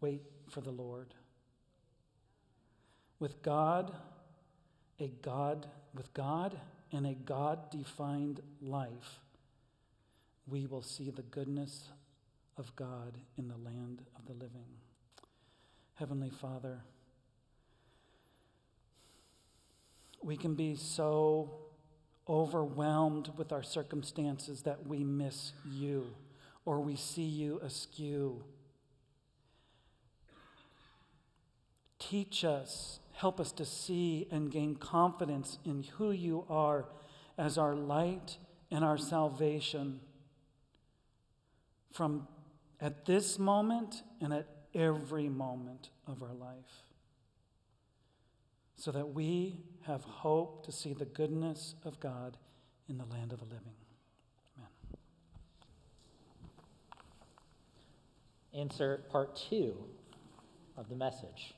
Wait 0.00 0.22
for 0.50 0.60
the 0.60 0.72
Lord. 0.72 1.14
With 3.18 3.40
God, 3.42 3.94
a 4.98 5.08
God, 5.22 5.68
with 5.94 6.12
God, 6.12 6.58
in 6.90 7.06
a 7.06 7.14
God 7.14 7.70
defined 7.70 8.40
life, 8.60 9.20
we 10.46 10.66
will 10.66 10.82
see 10.82 11.10
the 11.10 11.22
goodness 11.22 11.88
of 12.56 12.74
God 12.76 13.18
in 13.36 13.48
the 13.48 13.56
land 13.56 14.02
of 14.16 14.26
the 14.26 14.32
living. 14.32 14.85
Heavenly 15.96 16.28
Father, 16.28 16.82
we 20.22 20.36
can 20.36 20.54
be 20.54 20.76
so 20.76 21.52
overwhelmed 22.28 23.30
with 23.38 23.50
our 23.50 23.62
circumstances 23.62 24.62
that 24.62 24.86
we 24.86 25.04
miss 25.04 25.52
you 25.72 26.08
or 26.66 26.80
we 26.80 26.96
see 26.96 27.22
you 27.22 27.60
askew. 27.62 28.44
Teach 31.98 32.44
us, 32.44 33.00
help 33.12 33.40
us 33.40 33.50
to 33.52 33.64
see 33.64 34.28
and 34.30 34.52
gain 34.52 34.74
confidence 34.76 35.58
in 35.64 35.84
who 35.96 36.10
you 36.10 36.44
are 36.50 36.84
as 37.38 37.56
our 37.56 37.74
light 37.74 38.36
and 38.70 38.84
our 38.84 38.98
salvation 38.98 40.00
from 41.90 42.28
at 42.82 43.06
this 43.06 43.38
moment 43.38 44.02
and 44.20 44.34
at 44.34 44.55
every 44.76 45.28
moment 45.28 45.90
of 46.06 46.22
our 46.22 46.34
life 46.34 46.84
so 48.76 48.92
that 48.92 49.14
we 49.14 49.58
have 49.86 50.02
hope 50.02 50.64
to 50.66 50.72
see 50.72 50.92
the 50.92 51.06
goodness 51.06 51.74
of 51.84 51.98
God 51.98 52.36
in 52.88 52.98
the 52.98 53.06
land 53.06 53.32
of 53.32 53.38
the 53.38 53.46
living. 53.46 53.74
Amen. 54.58 54.68
Insert 58.52 59.10
part 59.10 59.34
two 59.48 59.76
of 60.76 60.88
the 60.88 60.94
message. 60.94 61.54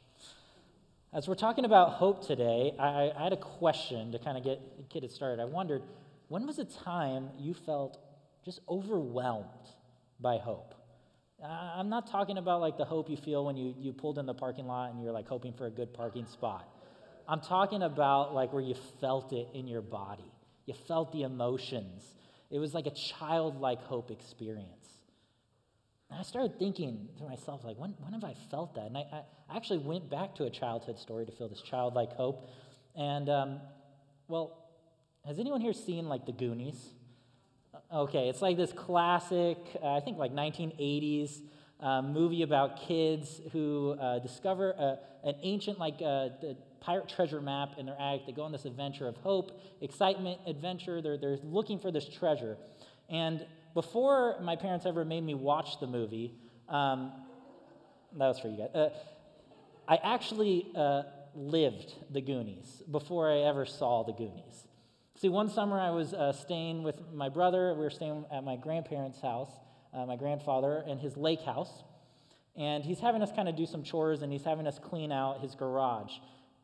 As 1.13 1.27
we're 1.27 1.35
talking 1.35 1.65
about 1.65 1.93
hope 1.93 2.25
today, 2.25 2.73
I, 2.79 3.11
I 3.17 3.23
had 3.25 3.33
a 3.33 3.37
question 3.37 4.13
to 4.13 4.19
kind 4.19 4.39
of 4.39 4.45
get, 4.45 4.89
get 4.91 5.03
it 5.03 5.11
started. 5.11 5.43
I 5.43 5.47
wondered, 5.47 5.83
when 6.29 6.47
was 6.47 6.59
a 6.59 6.65
time 6.65 7.31
you 7.39 7.55
felt 7.55 7.99
just 8.45 8.61
overwhelmed 8.69 9.47
by 10.21 10.39
hope? 10.39 10.75
I'm 11.45 11.89
not 11.89 12.11
talking 12.11 12.39
about 12.39 12.61
like 12.61 12.77
the 12.77 12.85
hope 12.85 13.09
you 13.09 13.17
feel 13.17 13.45
when 13.45 13.57
you, 13.57 13.75
you 13.79 13.93
pulled 13.93 14.19
in 14.19 14.27
the 14.27 14.35
parking 14.35 14.67
lot 14.67 14.93
and 14.93 15.03
you're 15.03 15.13
like 15.13 15.29
hoping 15.29 15.53
for 15.53 15.67
a 15.67 15.71
good 15.71 15.95
parking 15.95 16.27
spot. 16.27 16.69
I'm 17.29 17.41
talking 17.41 17.83
about 17.83 18.35
like 18.35 18.53
where 18.53 18.63
you 18.63 18.75
felt 19.01 19.33
it 19.33 19.49
in 19.55 19.69
your 19.69 19.83
body. 19.83 20.33
You 20.67 20.75
felt 20.87 21.13
the 21.13 21.23
emotions. 21.23 22.03
It 22.51 22.59
was 22.59 22.75
like 22.75 22.87
a 22.87 22.91
childlike 22.91 23.83
hope 23.83 24.11
experience. 24.11 24.89
And 26.11 26.19
I 26.19 26.23
started 26.23 26.59
thinking 26.59 27.09
to 27.19 27.25
myself, 27.25 27.65
like, 27.65 27.79
when, 27.79 27.95
when 27.99 28.15
have 28.15 28.25
I 28.25 28.35
felt 28.51 28.75
that? 28.77 28.87
And 28.87 28.97
I, 28.97 29.05
I 29.13 29.57
actually 29.57 29.79
went 29.79 30.09
back 30.09 30.35
to 30.37 30.45
a 30.45 30.51
childhood 30.51 30.99
story 30.99 31.27
to 31.27 31.33
feel 31.33 31.49
this 31.49 31.61
childlike 31.61 32.13
hope. 32.13 32.49
And, 32.97 33.29
um, 33.29 33.61
well, 34.27 34.71
has 35.27 35.39
anyone 35.39 35.61
here 35.61 35.75
seen 35.75 36.09
like 36.09 36.25
the 36.25 36.33
Goonies? 36.33 36.95
Okay, 37.91 38.29
it's 38.29 38.43
like 38.43 38.59
this 38.59 38.73
classic, 38.73 39.57
uh, 39.83 39.95
I 39.95 40.01
think 40.01 40.19
like 40.19 40.35
1980s 40.35 41.41
uh, 41.81 42.03
movie 42.03 42.43
about 42.43 42.83
kids 42.83 43.41
who 43.53 43.97
uh, 43.99 44.19
discover 44.19 44.73
a, 44.73 44.99
an 45.25 45.37
ancient, 45.43 45.79
like, 45.79 46.03
uh, 46.05 46.29
pirate 46.81 47.09
treasure 47.09 47.41
map 47.41 47.71
in 47.79 47.87
their 47.87 47.97
attic. 47.99 48.27
They 48.27 48.33
go 48.33 48.43
on 48.43 48.53
this 48.53 48.67
adventure 48.67 49.09
of 49.09 49.17
hope, 49.17 49.59
excitement, 49.81 50.39
adventure. 50.47 51.01
They're, 51.01 51.17
they're 51.17 51.39
looking 51.43 51.79
for 51.79 51.91
this 51.91 52.07
treasure. 52.07 52.59
And 53.09 53.47
before 53.73 54.39
my 54.43 54.55
parents 54.55 54.85
ever 54.85 55.07
made 55.07 55.25
me 55.25 55.33
watch 55.33 55.81
the 55.81 55.87
movie, 55.87 56.35
um, 56.69 57.11
that 58.19 58.29
was 58.29 58.39
for 58.39 58.49
you 58.49 58.59
guys. 58.59 58.75
Uh, 58.75 58.91
I 59.89 59.97
actually 59.97 60.67
uh, 60.77 61.05
lived 61.35 61.95
the 62.11 62.21
Goonies 62.21 62.83
before 62.91 63.33
I 63.33 63.39
ever 63.39 63.65
saw 63.65 64.05
the 64.05 64.13
Goonies. 64.13 64.68
See, 65.21 65.29
one 65.29 65.49
summer 65.49 65.81
I 65.81 65.91
was 65.91 66.15
uh, 66.15 66.33
staying 66.33 66.85
with 66.85 66.95
my 67.13 67.29
brother. 67.29 67.75
We 67.75 67.81
were 67.81 67.91
staying 67.91 68.25
at 68.31 68.45
my 68.45 68.55
grandparents' 68.55 69.21
house, 69.21 69.51
uh, 69.93 70.07
my 70.07 70.15
grandfather, 70.15 70.85
in 70.87 70.99
his 70.99 71.17
lake 71.17 71.41
house. 71.41 71.83
And 72.57 72.85
he's 72.85 73.01
having 73.01 73.21
us 73.21 73.33
kind 73.35 73.49
of 73.49 73.57
do 73.57 73.67
some 73.67 73.83
chores 73.83 74.23
and 74.23 74.31
he's 74.33 74.45
having 74.45 74.69
us 74.69 74.79
clean 74.79 75.11
out 75.11 75.41
his 75.41 75.57
garage. 75.57 76.13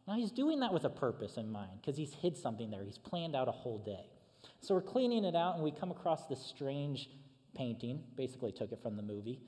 Now, 0.07 0.15
he's 0.15 0.31
doing 0.31 0.61
that 0.61 0.73
with 0.73 0.85
a 0.85 0.89
purpose 0.89 1.37
in 1.37 1.51
mind 1.51 1.73
because 1.81 1.97
he's 1.97 2.15
hid 2.15 2.37
something 2.37 2.71
there. 2.71 2.85
He's 2.85 2.97
planned 2.97 3.35
out 3.35 3.49
a 3.49 3.53
whole 3.53 3.79
day. 3.79 4.07
So 4.61 4.77
we're 4.77 4.83
cleaning 4.83 5.25
it 5.25 5.35
out, 5.35 5.57
and 5.57 5.65
we 5.65 5.73
come 5.73 5.91
across 5.91 6.27
this 6.27 6.39
strange 6.39 7.11
painting, 7.57 8.05
basically, 8.15 8.53
took 8.53 8.71
it 8.71 8.81
from 8.81 8.97
the 8.97 9.03
movie. 9.03 9.41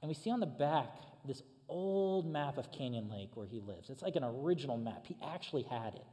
And 0.00 0.08
we 0.08 0.14
see 0.14 0.30
on 0.30 0.40
the 0.40 0.46
back 0.46 0.94
this 1.26 1.42
old 1.68 2.26
map 2.26 2.56
of 2.56 2.72
Canyon 2.72 3.10
Lake 3.10 3.32
where 3.34 3.46
he 3.46 3.60
lives. 3.60 3.90
It's 3.90 4.02
like 4.02 4.16
an 4.16 4.24
original 4.24 4.78
map. 4.78 5.04
He 5.06 5.16
actually 5.22 5.64
had 5.64 5.94
it. 5.94 6.06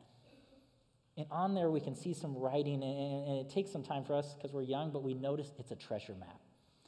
And 1.19 1.27
on 1.31 1.53
there, 1.53 1.69
we 1.69 1.81
can 1.81 1.95
see 1.95 2.13
some 2.13 2.33
writing, 2.37 2.81
and 2.81 3.39
it 3.39 3.49
takes 3.49 3.73
some 3.73 3.83
time 3.83 4.05
for 4.05 4.15
us 4.15 4.33
because 4.35 4.53
we're 4.53 4.61
young, 4.61 4.89
but 4.89 5.03
we 5.03 5.13
notice 5.13 5.51
it's 5.59 5.71
a 5.71 5.75
treasure 5.75 6.15
map. 6.17 6.39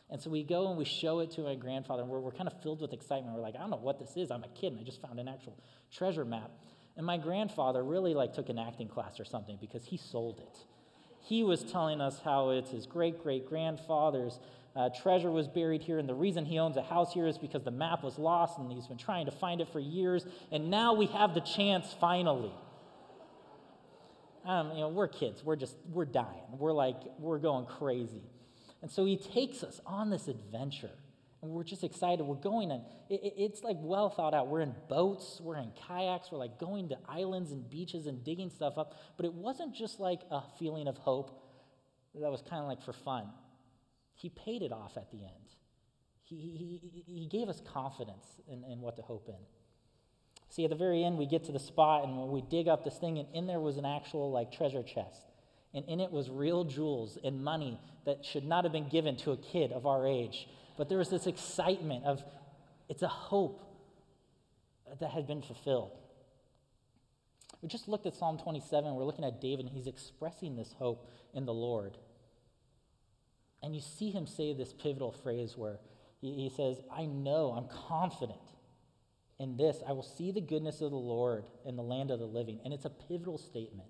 And 0.10 0.22
so 0.22 0.30
we 0.30 0.42
go 0.42 0.70
and 0.70 0.78
we 0.78 0.86
show 0.86 1.20
it 1.20 1.32
to 1.32 1.42
my 1.42 1.56
grandfather, 1.56 2.04
and 2.04 2.10
we're, 2.10 2.22
we're 2.22 2.32
kind 2.32 2.48
of 2.48 2.54
filled 2.64 2.80
with 2.80 2.94
excitement. 2.94 3.36
We're 3.36 3.42
like, 3.42 3.56
I 3.58 3.60
don't 3.60 3.72
know 3.72 3.76
what 3.76 4.00
this 4.00 4.16
is. 4.16 4.32
I'm 4.32 4.46
a 4.46 4.48
kid, 4.48 4.72
and 4.72 4.80
I 4.80 4.84
just 4.84 5.02
found 5.02 5.20
an 5.20 5.28
actual 5.28 5.58
treasure 5.92 6.24
map. 6.24 6.50
And 6.96 7.06
my 7.06 7.18
grandfather 7.18 7.84
really 7.84 8.14
like 8.14 8.34
took 8.34 8.48
an 8.48 8.58
acting 8.58 8.88
class 8.88 9.20
or 9.20 9.26
something 9.26 9.58
because 9.60 9.84
he 9.84 9.98
sold 9.98 10.40
it. 10.40 10.58
He 11.20 11.44
was 11.44 11.66
telling 11.66 12.00
us 12.00 12.22
how 12.24 12.52
it's 12.52 12.72
his 12.72 12.86
great 12.86 13.22
great 13.22 13.50
grandfather's 13.50 14.40
uh, 14.78 14.92
treasure 15.02 15.30
was 15.30 15.50
buried 15.50 15.82
here, 15.82 16.00
and 16.00 16.08
the 16.08 16.16
reason 16.16 16.46
he 16.46 16.58
owns 16.58 16.78
a 16.78 16.84
house 16.84 17.14
here 17.14 17.28
is 17.28 17.38
because 17.38 17.64
the 17.64 17.72
map 17.72 18.02
was 18.02 18.18
lost, 18.18 18.60
and 18.60 18.72
he's 18.72 18.88
been 18.88 18.98
trying 18.98 19.26
to 19.26 19.32
find 19.34 19.60
it 19.60 19.68
for 19.74 19.82
years, 19.82 20.26
and 20.54 20.72
now 20.72 20.94
we 20.94 21.08
have 21.08 21.34
the 21.34 21.42
chance 21.42 21.94
finally. 22.00 22.54
Um, 24.46 24.72
you 24.72 24.80
know, 24.80 24.90
we're 24.90 25.08
kids. 25.08 25.44
We're 25.44 25.56
just 25.56 25.76
we're 25.92 26.06
dying. 26.06 26.58
We're 26.58 26.74
like 26.74 26.98
we're 27.20 27.40
going 27.40 27.66
crazy. 27.66 28.24
And 28.82 28.90
so 28.90 29.06
he 29.06 29.18
takes 29.18 29.64
us 29.64 29.80
on 29.86 30.10
this 30.10 30.28
adventure. 30.28 30.90
And 31.44 31.52
we're 31.52 31.64
just 31.64 31.84
excited. 31.84 32.24
We're 32.24 32.36
going 32.36 32.72
and 32.72 32.84
it, 33.10 33.34
it's 33.38 33.64
like 33.64 33.78
well 33.80 34.10
thought 34.10 34.34
out. 34.34 34.48
We're 34.48 34.62
in 34.62 34.76
boats, 34.90 35.40
we're 35.42 35.58
in 35.58 35.72
kayaks, 35.88 36.32
we're 36.32 36.38
like 36.38 36.60
going 36.60 36.90
to 36.90 36.98
islands 37.08 37.52
and 37.52 37.68
beaches 37.70 38.06
and 38.06 38.24
digging 38.24 38.50
stuff 38.50 38.78
up. 38.78 38.96
But 39.18 39.26
it 39.26 39.34
wasn't 39.34 39.76
just 39.76 40.00
like 40.00 40.22
a 40.30 40.42
feeling 40.60 40.88
of 40.88 40.98
hope 40.98 41.42
that 42.14 42.30
was 42.30 42.42
kind 42.42 42.62
of 42.62 42.68
like 42.68 42.82
for 42.84 42.94
fun. 42.94 43.26
He 44.16 44.30
paid 44.30 44.62
it 44.62 44.72
off 44.72 44.98
at 44.98 45.10
the 45.12 45.18
end. 45.18 45.52
He, 46.24 46.36
he, 46.36 47.04
he 47.06 47.26
gave 47.26 47.50
us 47.50 47.62
confidence 47.74 48.26
in, 48.48 48.64
in 48.64 48.80
what 48.80 48.96
to 48.98 49.02
hope 49.02 49.28
in. 49.28 49.36
See, 50.52 50.64
at 50.64 50.70
the 50.70 50.76
very 50.76 51.04
end, 51.04 51.18
we 51.18 51.26
get 51.26 51.46
to 51.46 51.52
the 51.52 51.60
spot 51.60 52.04
and 52.04 52.30
we 52.30 52.42
dig 52.42 52.68
up 52.68 52.84
this 52.84 52.98
thing, 52.98 53.18
and 53.18 53.28
in 53.34 53.48
there 53.48 53.60
was 53.60 53.78
an 53.78 53.86
actual 53.86 54.32
like 54.32 54.52
treasure 54.52 54.84
chest 54.84 55.32
and 55.74 55.86
in 55.86 56.00
it 56.00 56.12
was 56.12 56.30
real 56.30 56.64
jewels 56.64 57.18
and 57.24 57.44
money 57.44 57.80
that 58.06 58.26
should 58.26 58.46
not 58.46 58.64
have 58.64 58.74
been 58.74 58.90
given 58.90 59.16
to 59.16 59.32
a 59.32 59.38
kid 59.38 59.72
of 59.72 59.86
our 59.86 60.06
age. 60.08 60.48
But 60.78 60.90
there 60.90 60.98
was 60.98 61.10
this 61.10 61.28
excitement 61.28 62.06
of 62.06 62.24
it's 62.90 63.04
a 63.04 63.08
hope 63.08 63.64
that 65.00 65.12
had 65.12 65.28
been 65.28 65.42
fulfilled. 65.42 65.92
We 67.62 67.70
just 67.70 67.88
looked 67.88 68.06
at 68.06 68.16
Psalm 68.16 68.38
27. 68.40 68.96
We're 68.96 69.06
looking 69.06 69.24
at 69.24 69.40
David, 69.40 69.68
and 69.68 69.76
he's 69.76 69.88
expressing 69.88 70.56
this 70.56 70.74
hope 70.78 71.08
in 71.34 71.46
the 71.46 71.54
Lord. 71.54 71.98
And 73.64 73.76
you 73.76 73.82
see 73.82 74.10
him 74.10 74.26
say 74.26 74.54
this 74.54 74.74
pivotal 74.74 75.12
phrase 75.12 75.56
where 75.56 75.78
he, 76.20 76.34
he 76.34 76.50
says, 76.50 76.82
I 76.92 77.06
know, 77.06 77.54
I'm 77.56 77.68
confident 77.88 78.40
in 79.42 79.58
this. 79.58 79.82
I 79.88 79.92
will 79.92 80.04
see 80.04 80.32
the 80.32 80.40
goodness 80.40 80.82
of 80.82 80.92
the 80.92 80.98
Lord 80.98 81.46
in 81.66 81.76
the 81.76 81.82
land 81.82 82.12
of 82.12 82.20
the 82.20 82.26
living. 82.26 82.60
And 82.64 82.72
it's 82.72 82.86
a 82.86 82.92
pivotal 82.92 83.40
statement. 83.40 83.90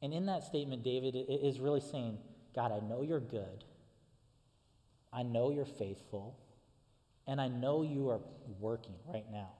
And 0.00 0.14
in 0.14 0.26
that 0.26 0.44
statement, 0.44 0.84
David 0.84 1.16
is 1.16 1.58
really 1.58 1.80
saying, 1.80 2.18
God, 2.54 2.70
I 2.70 2.78
know 2.78 3.02
you're 3.02 3.20
good. 3.20 3.64
I 5.12 5.24
know 5.24 5.50
you're 5.50 5.64
faithful. 5.64 6.38
And 7.26 7.40
I 7.40 7.48
know 7.48 7.82
you 7.82 8.08
are 8.08 8.20
working 8.60 8.94
right 9.12 9.26
now. 9.32 9.50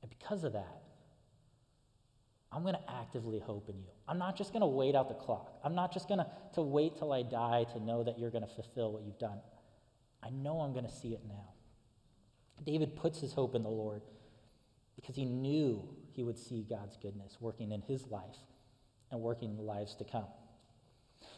And 0.00 0.10
because 0.10 0.44
of 0.44 0.54
that, 0.54 0.82
I'm 2.50 2.62
going 2.62 2.74
to 2.74 2.90
actively 2.90 3.40
hope 3.40 3.68
in 3.68 3.76
you. 3.76 3.90
I'm 4.08 4.18
not 4.18 4.36
just 4.38 4.52
going 4.52 4.62
to 4.62 4.66
wait 4.66 4.94
out 4.94 5.08
the 5.08 5.14
clock. 5.14 5.58
I'm 5.62 5.74
not 5.74 5.92
just 5.92 6.08
going 6.08 6.20
to, 6.54 6.62
wait 6.62 6.96
till 6.96 7.12
I 7.12 7.22
die 7.22 7.66
to 7.74 7.80
know 7.80 8.02
that 8.04 8.18
you're 8.18 8.30
going 8.30 8.46
to 8.46 8.54
fulfill 8.54 8.92
what 8.92 9.02
you've 9.02 9.18
done. 9.18 9.38
I 10.22 10.30
know 10.30 10.60
I'm 10.60 10.72
going 10.72 10.86
to 10.86 10.90
see 10.90 11.08
it 11.08 11.20
now. 11.28 11.55
David 12.64 12.96
puts 12.96 13.20
his 13.20 13.32
hope 13.32 13.54
in 13.54 13.62
the 13.62 13.70
Lord 13.70 14.02
because 14.96 15.14
he 15.14 15.24
knew 15.24 15.82
he 16.12 16.22
would 16.22 16.38
see 16.38 16.64
God's 16.68 16.96
goodness 16.96 17.36
working 17.40 17.72
in 17.72 17.82
his 17.82 18.06
life 18.08 18.36
and 19.10 19.20
working 19.20 19.50
in 19.50 19.56
the 19.56 19.62
lives 19.62 19.94
to 19.96 20.04
come. 20.04 20.26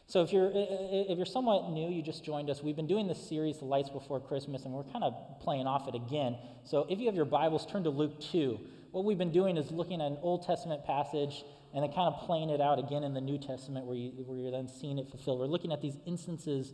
So 0.06 0.22
if 0.22 0.32
you're 0.32 0.50
if 0.54 1.18
you're 1.18 1.26
somewhat 1.26 1.70
new, 1.70 1.90
you 1.90 2.02
just 2.02 2.24
joined 2.24 2.48
us. 2.48 2.62
We've 2.62 2.76
been 2.76 2.86
doing 2.86 3.06
this 3.06 3.28
series, 3.28 3.58
The 3.58 3.66
Lights 3.66 3.90
Before 3.90 4.20
Christmas, 4.20 4.64
and 4.64 4.72
we're 4.72 4.84
kind 4.84 5.04
of 5.04 5.14
playing 5.40 5.66
off 5.66 5.86
it 5.86 5.94
again. 5.94 6.36
So 6.64 6.86
if 6.88 6.98
you 6.98 7.06
have 7.06 7.14
your 7.14 7.26
Bibles, 7.26 7.66
turn 7.66 7.84
to 7.84 7.90
Luke 7.90 8.18
2. 8.32 8.58
What 8.92 9.04
we've 9.04 9.18
been 9.18 9.32
doing 9.32 9.58
is 9.58 9.70
looking 9.70 10.00
at 10.00 10.06
an 10.06 10.18
Old 10.22 10.46
Testament 10.46 10.84
passage 10.86 11.44
and 11.74 11.82
then 11.82 11.92
kind 11.92 12.12
of 12.12 12.20
playing 12.20 12.48
it 12.48 12.60
out 12.60 12.78
again 12.78 13.04
in 13.04 13.12
the 13.12 13.20
New 13.20 13.36
Testament 13.36 13.84
where, 13.84 13.96
you, 13.96 14.10
where 14.24 14.38
you're 14.38 14.50
then 14.50 14.66
seeing 14.66 14.98
it 14.98 15.10
fulfilled. 15.10 15.40
We're 15.40 15.46
looking 15.46 15.72
at 15.72 15.82
these 15.82 15.98
instances 16.06 16.72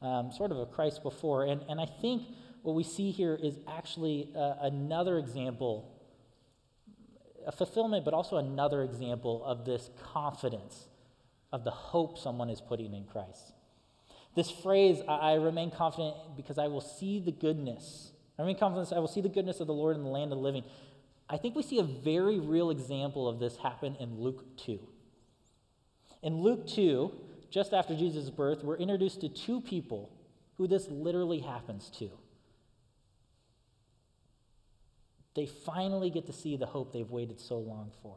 um, 0.00 0.30
sort 0.30 0.52
of 0.52 0.58
of 0.58 0.70
Christ 0.70 1.02
before. 1.02 1.44
And, 1.46 1.62
and 1.68 1.80
I 1.80 1.86
think 2.00 2.22
what 2.66 2.74
we 2.74 2.82
see 2.82 3.12
here 3.12 3.38
is 3.40 3.60
actually 3.68 4.28
uh, 4.34 4.54
another 4.62 5.18
example 5.18 5.92
a 7.46 7.52
fulfillment, 7.52 8.04
but 8.04 8.12
also 8.12 8.38
another 8.38 8.82
example 8.82 9.44
of 9.44 9.64
this 9.64 9.88
confidence 10.12 10.88
of 11.52 11.62
the 11.62 11.70
hope 11.70 12.18
someone 12.18 12.50
is 12.50 12.60
putting 12.60 12.92
in 12.92 13.04
Christ. 13.04 13.52
This 14.34 14.50
phrase, 14.50 15.00
I, 15.06 15.14
I 15.14 15.34
remain 15.34 15.70
confident 15.70 16.16
because 16.36 16.58
I 16.58 16.66
will 16.66 16.80
see 16.80 17.20
the 17.20 17.30
goodness. 17.30 18.10
I 18.36 18.42
remain 18.42 18.58
confident 18.58 18.92
I 18.92 18.98
will 18.98 19.06
see 19.06 19.20
the 19.20 19.28
goodness 19.28 19.60
of 19.60 19.68
the 19.68 19.72
Lord 19.72 19.94
in 19.94 20.02
the 20.02 20.08
land 20.08 20.32
of 20.32 20.38
the 20.38 20.42
living. 20.42 20.64
I 21.30 21.36
think 21.36 21.54
we 21.54 21.62
see 21.62 21.78
a 21.78 21.84
very 21.84 22.40
real 22.40 22.70
example 22.70 23.28
of 23.28 23.38
this 23.38 23.56
happen 23.58 23.94
in 24.00 24.18
Luke 24.18 24.44
2. 24.56 24.80
In 26.24 26.38
Luke 26.42 26.66
2, 26.66 27.12
just 27.48 27.72
after 27.72 27.94
Jesus' 27.94 28.28
birth, 28.28 28.64
we're 28.64 28.76
introduced 28.76 29.20
to 29.20 29.28
two 29.28 29.60
people 29.60 30.10
who 30.56 30.66
this 30.66 30.88
literally 30.88 31.38
happens 31.38 31.90
to. 31.98 32.10
They 35.36 35.46
finally 35.46 36.10
get 36.10 36.26
to 36.26 36.32
see 36.32 36.56
the 36.56 36.66
hope 36.66 36.92
they've 36.92 37.10
waited 37.10 37.38
so 37.38 37.58
long 37.58 37.92
for. 38.02 38.16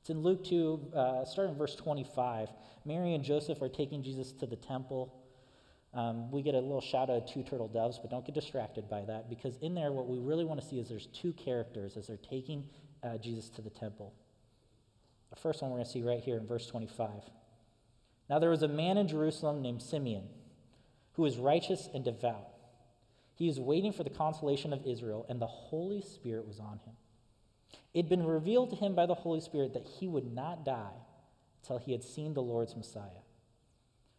It's 0.00 0.10
in 0.10 0.22
Luke 0.22 0.44
2, 0.44 0.92
uh, 0.94 1.24
starting 1.24 1.52
in 1.52 1.58
verse 1.58 1.74
25. 1.74 2.48
Mary 2.84 3.14
and 3.14 3.24
Joseph 3.24 3.60
are 3.60 3.68
taking 3.68 4.04
Jesus 4.04 4.30
to 4.32 4.46
the 4.46 4.54
temple. 4.54 5.12
Um, 5.92 6.30
we 6.30 6.42
get 6.42 6.54
a 6.54 6.60
little 6.60 6.80
shout 6.80 7.10
out 7.10 7.16
of 7.16 7.26
two 7.26 7.42
turtle 7.42 7.66
doves, 7.66 7.98
but 7.98 8.10
don't 8.10 8.24
get 8.24 8.34
distracted 8.34 8.88
by 8.88 9.02
that 9.06 9.28
because 9.28 9.56
in 9.60 9.74
there, 9.74 9.90
what 9.90 10.06
we 10.06 10.18
really 10.18 10.44
want 10.44 10.60
to 10.60 10.66
see 10.66 10.78
is 10.78 10.88
there's 10.88 11.06
two 11.06 11.32
characters 11.32 11.96
as 11.96 12.06
they're 12.06 12.16
taking 12.16 12.64
uh, 13.02 13.18
Jesus 13.18 13.48
to 13.50 13.62
the 13.62 13.70
temple. 13.70 14.14
The 15.30 15.36
first 15.36 15.60
one 15.60 15.70
we're 15.72 15.78
going 15.78 15.86
to 15.86 15.90
see 15.90 16.02
right 16.02 16.20
here 16.20 16.36
in 16.36 16.46
verse 16.46 16.66
25. 16.66 17.08
Now 18.30 18.38
there 18.38 18.50
was 18.50 18.62
a 18.62 18.68
man 18.68 18.98
in 18.98 19.08
Jerusalem 19.08 19.62
named 19.62 19.82
Simeon 19.82 20.28
who 21.14 21.22
was 21.22 21.38
righteous 21.38 21.88
and 21.92 22.04
devout. 22.04 22.50
He 23.36 23.46
was 23.46 23.60
waiting 23.60 23.92
for 23.92 24.02
the 24.02 24.10
consolation 24.10 24.72
of 24.72 24.86
Israel, 24.86 25.26
and 25.28 25.40
the 25.40 25.46
Holy 25.46 26.00
Spirit 26.00 26.48
was 26.48 26.58
on 26.58 26.80
him. 26.84 26.94
It 27.92 28.04
had 28.04 28.08
been 28.08 28.26
revealed 28.26 28.70
to 28.70 28.76
him 28.76 28.94
by 28.94 29.04
the 29.04 29.14
Holy 29.14 29.40
Spirit 29.40 29.74
that 29.74 29.86
he 29.86 30.08
would 30.08 30.34
not 30.34 30.64
die 30.64 30.96
until 31.62 31.78
he 31.78 31.92
had 31.92 32.02
seen 32.02 32.32
the 32.32 32.42
Lord's 32.42 32.74
Messiah. 32.74 33.22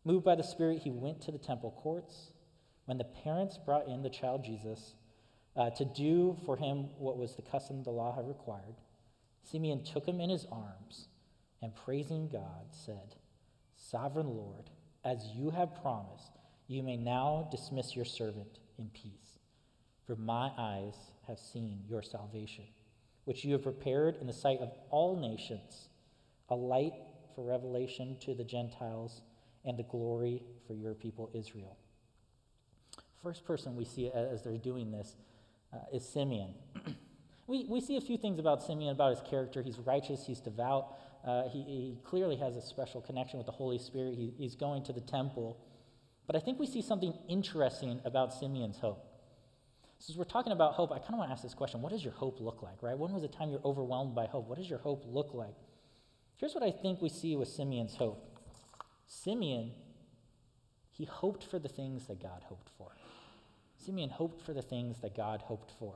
Moved 0.06 0.24
by 0.24 0.36
the 0.36 0.44
Spirit, 0.44 0.84
he 0.84 0.92
went 0.92 1.22
to 1.22 1.32
the 1.32 1.40
temple 1.40 1.72
courts. 1.82 2.32
When 2.86 3.00
the 3.00 3.04
parents 3.04 3.58
brought 3.58 3.88
in 3.88 4.04
the 4.04 4.10
child 4.10 4.44
Jesus 4.46 4.96
uh, 5.56 5.72
to 5.72 5.84
do 5.84 6.38
for 6.46 6.56
him 6.56 6.90
what 7.00 7.18
was 7.18 7.36
the 7.36 7.42
custom 7.42 7.84
the 7.84 7.90
law 7.90 8.16
had 8.16 8.28
required, 8.28 8.76
Simeon 9.44 9.84
took 9.84 10.06
him 10.06 10.22
in 10.22 10.30
his 10.30 10.46
arms 10.52 11.08
and, 11.62 11.76
praising 11.76 12.30
God, 12.30 12.68
said, 12.70 13.16
Sovereign 13.76 14.28
Lord, 14.28 14.70
as 15.04 15.26
you 15.34 15.50
have 15.50 15.82
promised, 15.82 16.38
you 16.68 16.84
may 16.84 16.98
now 16.98 17.48
dismiss 17.50 17.96
your 17.96 18.06
servant 18.06 18.60
in 18.78 18.90
peace. 18.90 19.40
For 20.06 20.16
my 20.16 20.52
eyes 20.58 20.96
have 21.28 21.40
seen 21.40 21.84
your 21.88 22.02
salvation, 22.02 22.66
which 23.26 23.44
you 23.44 23.54
have 23.54 23.64
prepared 23.64 24.18
in 24.22 24.28
the 24.28 24.34
sight 24.34 24.60
of 24.60 24.72
all 24.90 25.20
nations, 25.20 25.90
a 26.50 26.56
light 26.56 26.94
for 27.36 27.44
revelation 27.44 28.18
to 28.22 28.34
the 28.34 28.44
Gentiles 28.44 29.22
and 29.66 29.78
the 29.78 29.84
glory 29.84 30.44
for 30.66 30.74
your 30.74 30.94
people 30.94 31.30
Israel. 31.34 31.78
First 33.22 33.46
person 33.46 33.76
we 33.76 33.86
see 33.86 34.10
as 34.12 34.44
they're 34.44 34.58
doing 34.58 34.92
this 34.92 35.16
uh, 35.74 35.80
is 35.94 36.08
Simeon. 36.08 36.54
we, 37.48 37.66
we 37.68 37.82
see 37.82 37.98
a 37.98 38.02
few 38.02 38.18
things 38.18 38.40
about 38.40 38.64
Simeon, 38.64 38.92
about 38.92 39.10
his 39.10 39.22
character. 39.30 39.62
He's 39.62 39.80
righteous, 39.80 40.26
he's 40.26 40.40
devout, 40.40 40.96
uh, 41.28 41.50
he, 41.50 41.62
he, 41.64 41.98
clearly 42.06 42.38
has 42.38 42.56
a 42.56 42.62
special 42.62 43.02
connection 43.02 43.38
with 43.38 43.46
the 43.46 43.52
Holy 43.52 43.78
Spirit. 43.78 44.16
He, 44.16 44.34
he's 44.38 44.56
going 44.56 44.84
to 44.86 44.94
the 44.94 45.02
temple. 45.02 45.58
But 46.28 46.36
I 46.36 46.40
think 46.40 46.60
we 46.60 46.68
see 46.68 46.82
something 46.82 47.14
interesting 47.30 48.02
about 48.06 48.34
Simeon's 48.34 48.78
hope. 48.78 49.04
So, 50.00 50.12
as 50.12 50.18
we're 50.18 50.26
talking 50.26 50.52
about 50.52 50.74
hope, 50.74 50.92
I 50.92 51.00
kind 51.00 51.14
of 51.14 51.20
want 51.20 51.30
to 51.30 51.34
ask 51.34 51.42
this 51.42 51.56
question 51.56 51.82
What 51.82 51.92
does 51.92 52.04
your 52.04 52.14
hope 52.14 52.40
look 52.40 52.62
like, 52.62 52.84
right? 52.84 52.98
When 52.98 53.12
was 53.14 53.24
the 53.24 53.28
time 53.28 53.50
you're 53.50 53.66
overwhelmed 53.66 54.14
by 54.14 54.28
hope? 54.28 54.48
What 54.48 54.58
does 54.58 54.70
your 54.70 54.80
hope 54.80 55.04
look 55.08 55.34
like? 55.34 55.56
Here's 56.36 56.54
what 56.54 56.64
I 56.64 56.70
think 56.70 57.02
we 57.02 57.10
see 57.10 57.36
with 57.36 57.48
Simeon's 57.48 57.96
hope 57.96 58.24
Simeon, 59.08 59.72
he 60.92 61.06
hoped 61.06 61.44
for 61.44 61.60
the 61.60 61.70
things 61.70 62.08
that 62.08 62.22
God 62.22 62.44
hoped 62.48 62.70
for. 62.78 62.92
Simeon 63.78 64.10
hoped 64.10 64.42
for 64.42 64.54
the 64.54 64.62
things 64.62 64.98
that 65.02 65.16
God 65.16 65.42
hoped 65.42 65.72
for. 65.80 65.96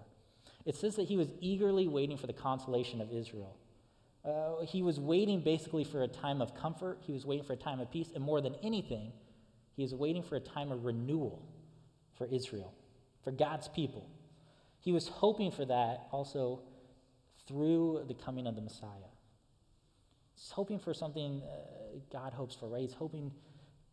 It 0.65 0.75
says 0.75 0.95
that 0.95 1.07
he 1.07 1.17
was 1.17 1.27
eagerly 1.39 1.87
waiting 1.87 2.17
for 2.17 2.27
the 2.27 2.33
consolation 2.33 3.01
of 3.01 3.11
Israel. 3.11 3.57
Uh, 4.23 4.63
he 4.65 4.83
was 4.83 4.99
waiting 4.99 5.41
basically 5.41 5.83
for 5.83 6.03
a 6.03 6.07
time 6.07 6.41
of 6.41 6.53
comfort, 6.53 6.99
he 7.01 7.11
was 7.11 7.25
waiting 7.25 7.43
for 7.43 7.53
a 7.53 7.57
time 7.57 7.79
of 7.79 7.91
peace, 7.91 8.09
and 8.13 8.23
more 8.23 8.39
than 8.39 8.55
anything, 8.63 9.11
he 9.75 9.83
is 9.83 9.93
waiting 9.93 10.23
for 10.23 10.35
a 10.35 10.39
time 10.39 10.71
of 10.71 10.85
renewal 10.85 11.47
for 12.17 12.27
Israel, 12.27 12.73
for 13.23 13.31
God's 13.31 13.67
people. 13.67 14.09
He 14.79 14.91
was 14.91 15.07
hoping 15.07 15.51
for 15.51 15.65
that 15.65 16.07
also 16.11 16.61
through 17.47 18.05
the 18.07 18.13
coming 18.13 18.47
of 18.47 18.55
the 18.55 18.61
Messiah. 18.61 19.11
He's 20.35 20.51
hoping 20.51 20.79
for 20.79 20.93
something 20.93 21.41
uh, 21.43 21.99
God 22.11 22.33
hopes 22.33 22.55
for, 22.55 22.67
right? 22.67 22.81
He's 22.81 22.93
hoping 22.93 23.31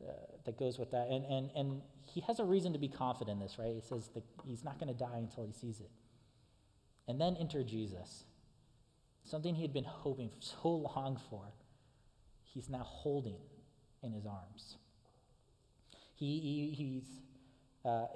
uh, 0.02 0.12
that 0.44 0.58
goes 0.58 0.78
with 0.78 0.90
that. 0.92 1.08
And, 1.08 1.24
and, 1.26 1.50
and 1.54 1.82
he 2.06 2.20
has 2.22 2.40
a 2.40 2.44
reason 2.44 2.72
to 2.72 2.78
be 2.78 2.88
confident 2.88 3.40
in 3.40 3.46
this, 3.46 3.58
right? 3.58 3.74
He 3.74 3.80
says 3.80 4.08
that 4.14 4.22
he's 4.46 4.64
not 4.64 4.78
going 4.78 4.92
to 4.92 4.98
die 4.98 5.18
until 5.18 5.44
he 5.44 5.52
sees 5.52 5.80
it. 5.80 5.90
And 7.06 7.20
then 7.20 7.36
enter 7.38 7.62
Jesus, 7.62 8.24
something 9.24 9.54
he 9.54 9.62
had 9.62 9.72
been 9.72 9.84
hoping 9.84 10.30
so 10.38 10.68
long 10.68 11.18
for, 11.30 11.42
he's 12.42 12.68
now 12.68 12.82
holding 12.84 13.38
in 14.02 14.12
his 14.12 14.26
arms. 14.26 14.76
He, 16.18 16.40
he 16.40 16.74
he's 16.74 17.04
uh, 17.84 18.06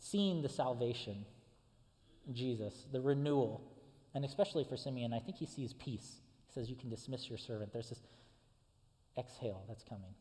seeing 0.00 0.42
the 0.42 0.48
salvation, 0.48 1.24
Jesus, 2.32 2.86
the 2.90 3.00
renewal, 3.00 3.62
and 4.14 4.24
especially 4.24 4.64
for 4.64 4.76
Simeon, 4.76 5.12
I 5.12 5.20
think 5.20 5.36
he 5.36 5.46
sees 5.46 5.72
peace. 5.72 6.16
He 6.46 6.52
says, 6.52 6.68
You 6.68 6.76
can 6.76 6.90
dismiss 6.90 7.28
your 7.28 7.38
servant. 7.38 7.72
There's 7.72 7.90
this 7.90 8.02
exhale 9.16 9.62
that's 9.68 9.84
coming. 9.84 10.14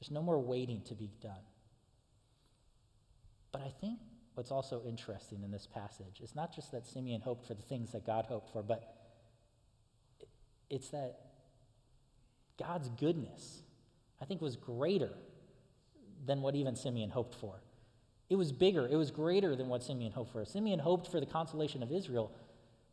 There's 0.00 0.10
no 0.10 0.22
more 0.22 0.40
waiting 0.40 0.82
to 0.88 0.94
be 0.94 1.10
done. 1.22 1.44
But 3.52 3.62
I 3.62 3.72
think 3.80 4.00
what's 4.34 4.50
also 4.50 4.82
interesting 4.86 5.42
in 5.44 5.50
this 5.50 5.68
passage 5.72 6.20
is 6.20 6.34
not 6.34 6.54
just 6.54 6.72
that 6.72 6.86
Simeon 6.86 7.20
hoped 7.20 7.46
for 7.46 7.54
the 7.54 7.62
things 7.62 7.92
that 7.92 8.04
God 8.04 8.26
hoped 8.26 8.52
for, 8.52 8.62
but 8.62 8.96
it's 10.68 10.88
that 10.90 11.18
God's 12.58 12.88
goodness, 12.88 13.62
I 14.20 14.24
think, 14.24 14.40
was 14.40 14.56
greater 14.56 15.10
than 16.24 16.42
what 16.42 16.54
even 16.54 16.76
Simeon 16.76 17.10
hoped 17.10 17.34
for. 17.34 17.60
It 18.28 18.36
was 18.36 18.52
bigger, 18.52 18.86
it 18.86 18.96
was 18.96 19.10
greater 19.10 19.56
than 19.56 19.68
what 19.68 19.82
Simeon 19.82 20.12
hoped 20.12 20.32
for. 20.32 20.44
Simeon 20.44 20.78
hoped 20.78 21.10
for 21.10 21.18
the 21.20 21.26
consolation 21.26 21.82
of 21.82 21.90
Israel, 21.90 22.30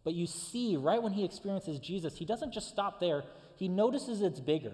but 0.04 0.14
you 0.14 0.26
see, 0.26 0.78
right 0.78 1.02
when 1.02 1.14
he 1.14 1.26
experiences 1.26 1.80
Jesus, 1.80 2.18
he 2.18 2.26
doesn't 2.26 2.54
just 2.54 2.70
stop 2.70 3.00
there, 3.00 3.24
he 3.56 3.68
notices 3.68 4.22
it's 4.22 4.40
bigger. 4.40 4.74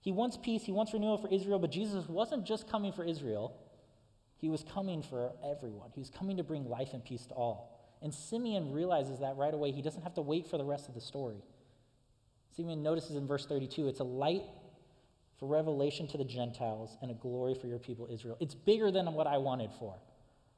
He 0.00 0.12
wants 0.12 0.36
peace, 0.36 0.64
he 0.64 0.72
wants 0.72 0.92
renewal 0.92 1.16
for 1.16 1.28
Israel, 1.28 1.58
but 1.58 1.70
Jesus 1.70 2.08
wasn't 2.08 2.44
just 2.44 2.68
coming 2.68 2.92
for 2.92 3.04
Israel, 3.04 3.56
he 4.36 4.50
was 4.50 4.62
coming 4.62 5.02
for 5.02 5.32
everyone. 5.42 5.88
He 5.94 6.00
was 6.00 6.10
coming 6.10 6.36
to 6.36 6.44
bring 6.44 6.68
life 6.68 6.90
and 6.92 7.02
peace 7.02 7.24
to 7.28 7.34
all. 7.34 7.74
And 8.02 8.12
Simeon 8.12 8.72
realizes 8.72 9.20
that 9.20 9.36
right 9.38 9.54
away. 9.54 9.70
He 9.72 9.80
doesn't 9.80 10.02
have 10.02 10.12
to 10.14 10.20
wait 10.20 10.46
for 10.46 10.58
the 10.58 10.64
rest 10.64 10.86
of 10.86 10.94
the 10.94 11.00
story. 11.00 11.42
Simeon 12.54 12.82
notices 12.82 13.16
in 13.16 13.26
verse 13.26 13.46
32 13.46 13.88
it's 13.88 14.00
a 14.00 14.04
light 14.04 14.42
for 15.38 15.46
revelation 15.46 16.06
to 16.08 16.18
the 16.18 16.24
Gentiles 16.24 16.96
and 17.02 17.10
a 17.10 17.14
glory 17.14 17.54
for 17.54 17.66
your 17.66 17.78
people 17.78 18.08
Israel. 18.10 18.36
It's 18.40 18.54
bigger 18.54 18.90
than 18.90 19.12
what 19.12 19.26
I 19.26 19.38
wanted 19.38 19.70
for. 19.78 19.94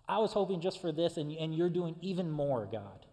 I 0.08 0.18
was 0.18 0.32
hoping 0.32 0.60
just 0.60 0.80
for 0.80 0.92
this, 0.92 1.16
and, 1.16 1.32
and 1.32 1.54
you're 1.54 1.70
doing 1.70 1.96
even 2.00 2.30
more, 2.30 2.68
God. 2.70 3.06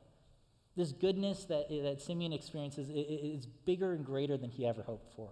This 0.76 0.92
goodness 0.92 1.46
that, 1.46 1.70
that 1.70 2.02
Simeon 2.02 2.34
experiences 2.34 2.90
is 2.90 3.46
bigger 3.46 3.94
and 3.94 4.06
greater 4.06 4.38
than 4.38 4.50
he 4.50 4.68
ever 4.68 4.84
hoped 4.84 5.14
for, 5.16 5.30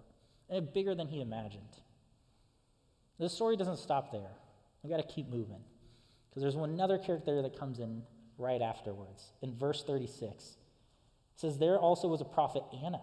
and 0.48 0.72
bigger 0.72 0.94
than 0.94 1.08
he 1.08 1.20
imagined. 1.20 1.62
The 3.18 3.28
story 3.28 3.56
doesn't 3.56 3.78
stop 3.78 4.10
there. 4.10 4.30
We've 4.82 4.90
got 4.90 5.06
to 5.06 5.14
keep 5.14 5.28
moving. 5.28 5.62
Because 6.28 6.42
there's 6.42 6.54
another 6.54 6.98
character 6.98 7.42
that 7.42 7.58
comes 7.58 7.78
in 7.78 8.02
right 8.38 8.62
afterwards. 8.62 9.32
In 9.42 9.54
verse 9.54 9.84
36, 9.84 10.44
it 10.44 10.56
says, 11.36 11.58
There 11.58 11.78
also 11.78 12.08
was 12.08 12.20
a 12.20 12.24
prophet 12.24 12.64
Anna 12.82 13.02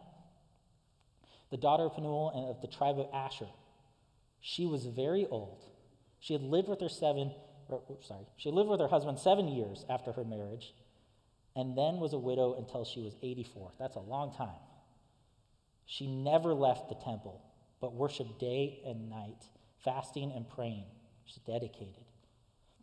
the 1.52 1.58
daughter 1.58 1.84
of 1.84 1.96
Penuel 1.96 2.32
and 2.36 2.46
of 2.46 2.62
the 2.62 2.68
tribe 2.68 3.00
of 3.00 3.08
Asher. 3.14 3.48
She 4.42 4.66
was 4.66 4.86
very 4.86 5.26
old. 5.26 5.64
She 6.20 6.34
had 6.34 6.42
lived 6.42 6.68
with 6.68 6.82
her 6.82 6.90
seven, 6.90 7.32
or, 7.68 7.82
sorry, 8.02 8.26
she 8.38 8.52
lived 8.52 8.70
with 8.70 8.80
her 8.80 8.88
husband 8.88 9.20
seven 9.20 9.48
years 9.48 9.86
after 9.90 10.12
her 10.12 10.24
marriage, 10.24 10.74
and 11.56 11.78
then 11.78 11.98
was 11.98 12.14
a 12.14 12.20
widow 12.20 12.56
until 12.58 12.86
she 12.86 13.02
was 13.02 13.16
84. 13.22 13.72
That's 13.80 13.96
a 13.96 14.02
long 14.02 14.34
time. 14.34 14.60
She 15.86 16.08
never 16.08 16.54
left 16.54 16.90
the 16.90 16.96
temple, 16.96 17.42
but 17.82 17.96
worshiped 17.96 18.40
day 18.40 18.82
and 18.86 19.10
night, 19.10 19.44
fasting 19.84 20.32
and 20.36 20.48
praying. 20.48 20.86
She's 21.26 21.42
dedicated. 21.44 22.06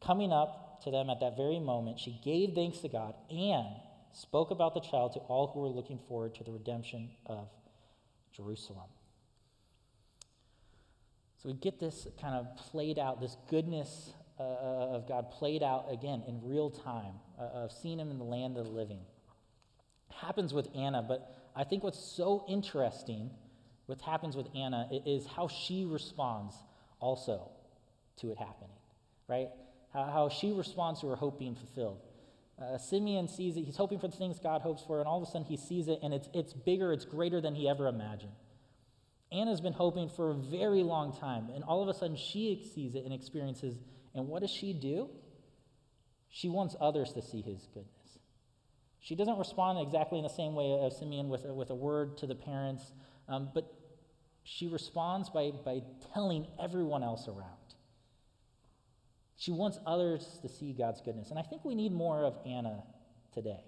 Coming 0.04 0.32
up 0.32 0.82
to 0.84 0.90
them 0.90 1.08
at 1.08 1.20
that 1.20 1.36
very 1.36 1.60
moment, 1.60 2.00
she 2.00 2.20
gave 2.24 2.54
thanks 2.54 2.78
to 2.78 2.88
God 2.88 3.14
and 3.30 3.66
spoke 4.12 4.50
about 4.50 4.74
the 4.74 4.80
child 4.80 5.12
to 5.12 5.20
all 5.20 5.48
who 5.48 5.60
were 5.60 5.68
looking 5.68 5.98
forward 6.08 6.34
to 6.34 6.44
the 6.44 6.50
redemption 6.50 7.10
of 7.26 7.48
Jerusalem. 8.36 8.88
So 11.42 11.48
we 11.48 11.54
get 11.54 11.78
this 11.78 12.06
kind 12.20 12.34
of 12.34 12.56
played 12.56 12.98
out, 12.98 13.20
this 13.20 13.36
goodness 13.48 14.12
uh, 14.38 14.42
of 14.42 15.08
God 15.08 15.30
played 15.30 15.62
out 15.62 15.86
again 15.90 16.22
in 16.26 16.40
real 16.42 16.70
time, 16.70 17.14
uh, 17.38 17.64
of 17.64 17.72
seeing 17.72 17.98
Him 17.98 18.10
in 18.10 18.18
the 18.18 18.24
land 18.24 18.56
of 18.56 18.66
the 18.66 18.70
living. 18.70 19.00
happens 20.14 20.52
with 20.52 20.68
Anna, 20.74 21.02
but 21.02 21.34
I 21.54 21.64
think 21.64 21.82
what's 21.82 21.98
so 21.98 22.44
interesting, 22.48 23.30
what 23.86 24.00
happens 24.00 24.36
with 24.36 24.48
Anna, 24.54 24.88
is 25.06 25.26
how 25.26 25.48
she 25.48 25.84
responds 25.84 26.54
also 27.00 27.50
to 28.16 28.30
it 28.30 28.38
happening, 28.38 28.76
right? 29.28 29.48
How, 29.92 30.04
how 30.04 30.28
she 30.28 30.52
responds 30.52 31.00
to 31.00 31.08
her 31.08 31.16
hope 31.16 31.38
being 31.38 31.54
fulfilled. 31.54 32.00
Uh, 32.60 32.78
Simeon 32.78 33.28
sees 33.28 33.56
it, 33.56 33.64
he's 33.64 33.76
hoping 33.76 33.98
for 33.98 34.08
the 34.08 34.16
things 34.16 34.38
God 34.38 34.62
hopes 34.62 34.82
for, 34.86 34.98
and 34.98 35.06
all 35.06 35.22
of 35.22 35.28
a 35.28 35.30
sudden 35.30 35.44
he 35.44 35.56
sees 35.56 35.88
it, 35.88 35.98
and 36.02 36.14
it's, 36.14 36.28
it's 36.32 36.54
bigger, 36.54 36.92
it's 36.92 37.04
greater 37.04 37.40
than 37.40 37.54
he 37.54 37.68
ever 37.68 37.86
imagined. 37.86 38.32
Anna's 39.30 39.60
been 39.60 39.74
hoping 39.74 40.08
for 40.08 40.30
a 40.30 40.34
very 40.34 40.82
long 40.82 41.14
time, 41.16 41.50
and 41.54 41.64
all 41.64 41.82
of 41.82 41.88
a 41.88 41.94
sudden 41.94 42.16
she 42.16 42.66
sees 42.74 42.94
it 42.94 43.04
and 43.04 43.12
experiences. 43.12 43.76
And 44.14 44.28
what 44.28 44.40
does 44.40 44.50
she 44.50 44.72
do? 44.72 45.10
She 46.30 46.48
wants 46.48 46.74
others 46.80 47.12
to 47.12 47.22
see 47.22 47.42
his 47.42 47.66
goodness. 47.74 48.18
She 49.00 49.14
doesn't 49.14 49.38
respond 49.38 49.78
exactly 49.80 50.18
in 50.18 50.24
the 50.24 50.30
same 50.30 50.54
way 50.54 50.78
of 50.80 50.92
Simeon 50.92 51.28
with, 51.28 51.44
with 51.44 51.70
a 51.70 51.74
word 51.74 52.18
to 52.18 52.26
the 52.26 52.34
parents, 52.34 52.82
um, 53.28 53.50
but 53.54 53.72
she 54.42 54.66
responds 54.68 55.28
by, 55.28 55.50
by 55.64 55.82
telling 56.14 56.46
everyone 56.62 57.02
else 57.02 57.28
around. 57.28 57.65
She 59.36 59.52
wants 59.52 59.78
others 59.86 60.38
to 60.42 60.48
see 60.48 60.72
God's 60.72 61.00
goodness. 61.00 61.30
And 61.30 61.38
I 61.38 61.42
think 61.42 61.64
we 61.64 61.74
need 61.74 61.92
more 61.92 62.24
of 62.24 62.38
Anna 62.46 62.82
today. 63.32 63.60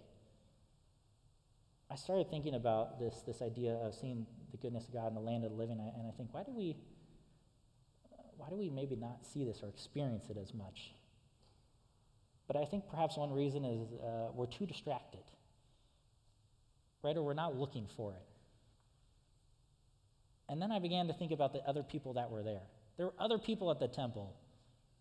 I 1.91 1.97
started 1.97 2.31
thinking 2.31 2.55
about 2.55 2.99
this, 2.99 3.23
this 3.27 3.41
idea 3.43 3.75
of 3.75 3.95
seeing 3.95 4.27
the 4.51 4.57
goodness 4.59 4.87
of 4.87 4.95
God 4.95 5.09
in 5.09 5.15
the 5.15 5.21
land 5.21 5.45
of 5.45 5.51
the 5.51 5.57
living, 5.57 5.79
and 5.79 6.07
I 6.07 6.11
think, 6.17 6.29
why 6.33 6.43
do 6.43 6.53
we, 6.53 6.77
why 8.37 8.49
do 8.49 8.57
we 8.57 8.71
maybe 8.71 8.97
not 8.97 9.25
see 9.27 9.45
this 9.45 9.63
or 9.63 9.69
experience 9.69 10.29
it 10.31 10.37
as 10.37 10.55
much? 10.55 10.93
But 12.47 12.57
I 12.57 12.65
think 12.65 12.89
perhaps 12.89 13.17
one 13.17 13.31
reason 13.31 13.65
is 13.65 13.93
uh, 14.03 14.29
we're 14.35 14.47
too 14.47 14.65
distracted, 14.67 15.25
right? 17.03 17.17
Or 17.17 17.23
we're 17.23 17.35
not 17.35 17.57
looking 17.57 17.87
for 17.97 18.13
it. 18.13 18.23
And 20.51 20.61
then 20.61 20.73
I 20.73 20.79
began 20.79 21.09
to 21.09 21.13
think 21.13 21.31
about 21.31 21.53
the 21.53 21.61
other 21.61 21.83
people 21.83 22.15
that 22.15 22.31
were 22.31 22.43
there. 22.43 22.63
There 22.97 23.07
were 23.07 23.15
other 23.19 23.39
people 23.39 23.71
at 23.71 23.81
the 23.81 23.89
temple, 23.89 24.35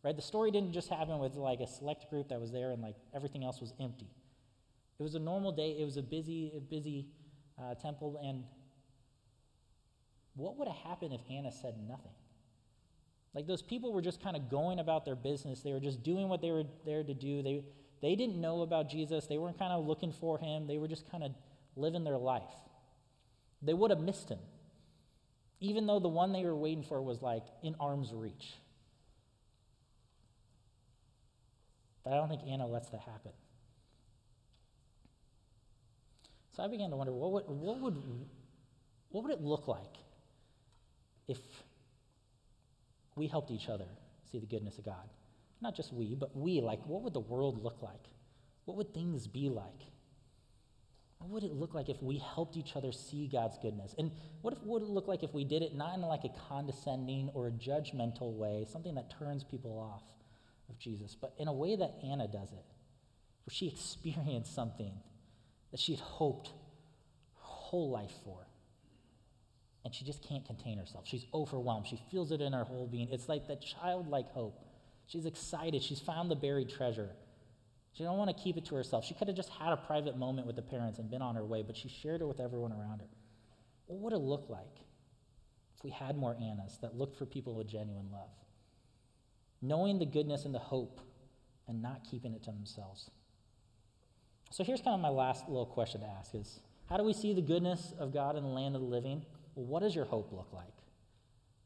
right? 0.03 0.15
The 0.15 0.21
story 0.21 0.51
didn't 0.51 0.73
just 0.73 0.89
happen 0.89 1.19
with 1.19 1.36
like 1.36 1.60
a 1.60 1.67
select 1.67 2.10
group 2.10 2.29
that 2.29 2.39
was 2.39 2.51
there 2.51 2.71
and 2.71 2.81
like 2.81 2.95
everything 3.13 3.43
else 3.43 3.60
was 3.60 3.73
empty. 3.79 4.10
It 4.99 5.03
was 5.03 5.15
a 5.15 5.19
normal 5.19 5.51
day. 5.51 5.77
It 5.79 5.86
was 5.86 5.97
a 5.97 6.01
busy, 6.01 6.51
busy 6.69 7.07
uh, 7.60 7.75
temple, 7.75 8.19
and 8.23 8.43
what 10.36 10.57
would 10.57 10.67
have 10.67 10.77
happened 10.77 11.13
if 11.13 11.21
Anna 11.29 11.51
said 11.51 11.75
nothing? 11.88 12.12
Like 13.33 13.47
those 13.47 13.62
people 13.62 13.91
were 13.91 14.01
just 14.01 14.21
kind 14.21 14.36
of 14.36 14.49
going 14.49 14.79
about 14.79 15.05
their 15.05 15.15
business. 15.15 15.62
They 15.62 15.73
were 15.73 15.79
just 15.79 16.03
doing 16.03 16.29
what 16.29 16.41
they 16.41 16.51
were 16.51 16.63
there 16.86 17.03
to 17.03 17.13
do. 17.13 17.43
They, 17.43 17.63
they 18.01 18.15
didn't 18.15 18.39
know 18.39 18.62
about 18.62 18.89
Jesus. 18.89 19.27
They 19.27 19.38
weren't 19.38 19.60
kind 19.60 19.73
of 19.73 19.86
looking 19.86 20.12
for 20.12 20.38
him. 20.38 20.67
They 20.67 20.77
were 20.77 20.88
just 20.88 21.10
kind 21.12 21.23
of 21.23 21.31
living 21.75 22.03
their 22.03 22.17
life. 22.17 22.43
They 23.62 23.73
would 23.73 23.91
have 23.91 23.99
missed 23.99 24.29
him, 24.29 24.39
even 25.60 25.88
though 25.88 25.99
the 25.99 26.07
one 26.07 26.31
they 26.31 26.43
were 26.43 26.55
waiting 26.55 26.83
for 26.83 27.01
was 27.01 27.21
like 27.21 27.43
in 27.63 27.75
arm's 27.79 28.13
reach. 28.13 28.53
But 32.07 32.13
I 32.13 32.19
don't 32.19 32.29
think 32.29 32.43
Anna 32.47 32.65
lets 32.65 32.87
that 32.91 33.01
happen. 33.01 33.33
So 36.55 36.63
I 36.63 36.69
began 36.69 36.89
to 36.91 36.95
wonder 36.95 37.11
what 37.11 37.33
would, 37.33 37.43
what 37.49 37.81
would, 37.81 38.01
what 39.09 39.23
would 39.25 39.33
it 39.33 39.41
look 39.41 39.67
like 39.67 39.97
if 41.27 41.37
we 43.17 43.27
helped 43.27 43.51
each 43.51 43.67
other 43.67 43.87
see 44.31 44.39
the 44.39 44.45
goodness 44.45 44.77
of 44.77 44.85
God. 44.85 45.09
Not 45.59 45.75
just 45.75 45.91
we, 45.91 46.15
but 46.15 46.33
we, 46.33 46.61
like, 46.61 46.79
what 46.85 47.01
would 47.01 47.13
the 47.13 47.19
world 47.19 47.61
look 47.61 47.81
like? 47.81 48.05
What 48.63 48.77
would 48.77 48.93
things 48.93 49.27
be 49.27 49.49
like? 49.49 49.81
What 51.17 51.29
would 51.31 51.43
it 51.43 51.51
look 51.51 51.73
like 51.73 51.89
if 51.89 52.01
we 52.01 52.19
helped 52.19 52.55
each 52.55 52.77
other 52.77 52.93
see 52.93 53.27
God's 53.27 53.57
goodness? 53.61 53.95
And 53.97 54.11
what 54.41 54.53
if, 54.53 54.63
would 54.63 54.81
it 54.81 54.87
look 54.87 55.09
like 55.09 55.23
if 55.23 55.33
we 55.33 55.43
did 55.43 55.61
it 55.61 55.75
not 55.75 55.95
in 55.95 56.01
like 56.03 56.23
a 56.23 56.31
condescending 56.47 57.31
or 57.33 57.47
a 57.47 57.51
judgmental 57.51 58.33
way, 58.33 58.65
something 58.71 58.95
that 58.95 59.11
turns 59.19 59.43
people 59.43 59.77
off 59.77 60.03
of 60.69 60.77
Jesus, 60.80 61.15
but 61.19 61.34
in 61.38 61.47
a 61.47 61.53
way 61.53 61.75
that 61.75 61.95
Anna 62.03 62.27
does 62.27 62.51
it, 62.51 62.65
where 63.45 63.51
she 63.51 63.67
experienced 63.73 64.53
something 64.53 64.93
that 65.71 65.80
she 65.80 65.93
had 65.93 66.01
hoped 66.01 66.47
her 66.47 66.53
whole 67.41 67.89
life 67.89 68.13
for 68.23 68.47
and 69.88 69.95
she 69.95 70.03
just 70.03 70.21
can't 70.21 70.45
contain 70.45 70.77
herself. 70.77 71.06
She's 71.08 71.25
overwhelmed. 71.34 71.88
She 71.88 71.97
feels 72.12 72.34
it 72.34 72.41
in 72.41 72.51
her 72.51 72.65
whole 72.65 72.88
being. 72.88 73.08
It's 73.10 73.30
like 73.30 73.47
that 73.47 73.62
childlike 73.62 74.30
hope. 74.34 74.60
She's 75.06 75.25
excited. 75.25 75.82
She's 75.82 76.01
found 76.01 76.30
the 76.30 76.36
buried 76.36 76.69
treasure. 76.69 77.10
She 77.93 78.03
don't 78.03 78.17
want 78.17 78.30
to 78.30 78.43
keep 78.43 78.58
it 78.58 78.65
to 78.65 78.75
herself. 78.75 79.06
She 79.06 79.13
could 79.13 79.30
have 79.30 79.38
just 79.38 79.47
had 79.47 79.71
a 79.71 79.77
private 79.77 80.17
moment 80.17 80.45
with 80.45 80.58
the 80.58 80.62
parents 80.62 80.99
and 80.99 81.10
been 81.10 81.21
on 81.21 81.36
her 81.36 81.45
way, 81.45 81.63
but 81.65 81.77
she 81.77 81.88
shared 81.88 82.19
it 82.19 82.25
with 82.25 82.41
everyone 82.41 82.73
around 82.73 82.99
her. 82.99 83.08
What 83.86 84.01
would 84.01 84.12
it 84.12 84.17
look 84.17 84.49
like 84.49 84.75
if 85.77 85.86
we 85.86 85.91
had 85.91 86.17
more 86.17 86.36
Annas 86.36 86.80
that 86.82 86.97
looked 86.97 87.17
for 87.17 87.25
people 87.25 87.56
with 87.56 87.67
genuine 87.67 88.10
love? 88.12 88.27
Knowing 89.61 89.99
the 89.99 90.05
goodness 90.05 90.45
and 90.45 90.53
the 90.53 90.59
hope 90.59 91.01
and 91.67 91.81
not 91.81 92.03
keeping 92.09 92.33
it 92.33 92.43
to 92.43 92.51
themselves. 92.51 93.09
So 94.51 94.63
here's 94.63 94.81
kind 94.81 94.95
of 94.95 95.01
my 95.01 95.09
last 95.09 95.47
little 95.47 95.65
question 95.65 96.01
to 96.01 96.07
ask 96.07 96.33
is 96.33 96.59
how 96.89 96.97
do 96.97 97.03
we 97.03 97.13
see 97.13 97.33
the 97.33 97.41
goodness 97.41 97.93
of 97.99 98.13
God 98.13 98.37
in 98.37 98.43
the 98.43 98.49
land 98.49 98.75
of 98.75 98.81
the 98.81 98.87
living? 98.87 99.25
Well, 99.55 99.65
what 99.65 99.81
does 99.81 99.95
your 99.95 100.05
hope 100.05 100.31
look 100.31 100.53
like? 100.53 100.63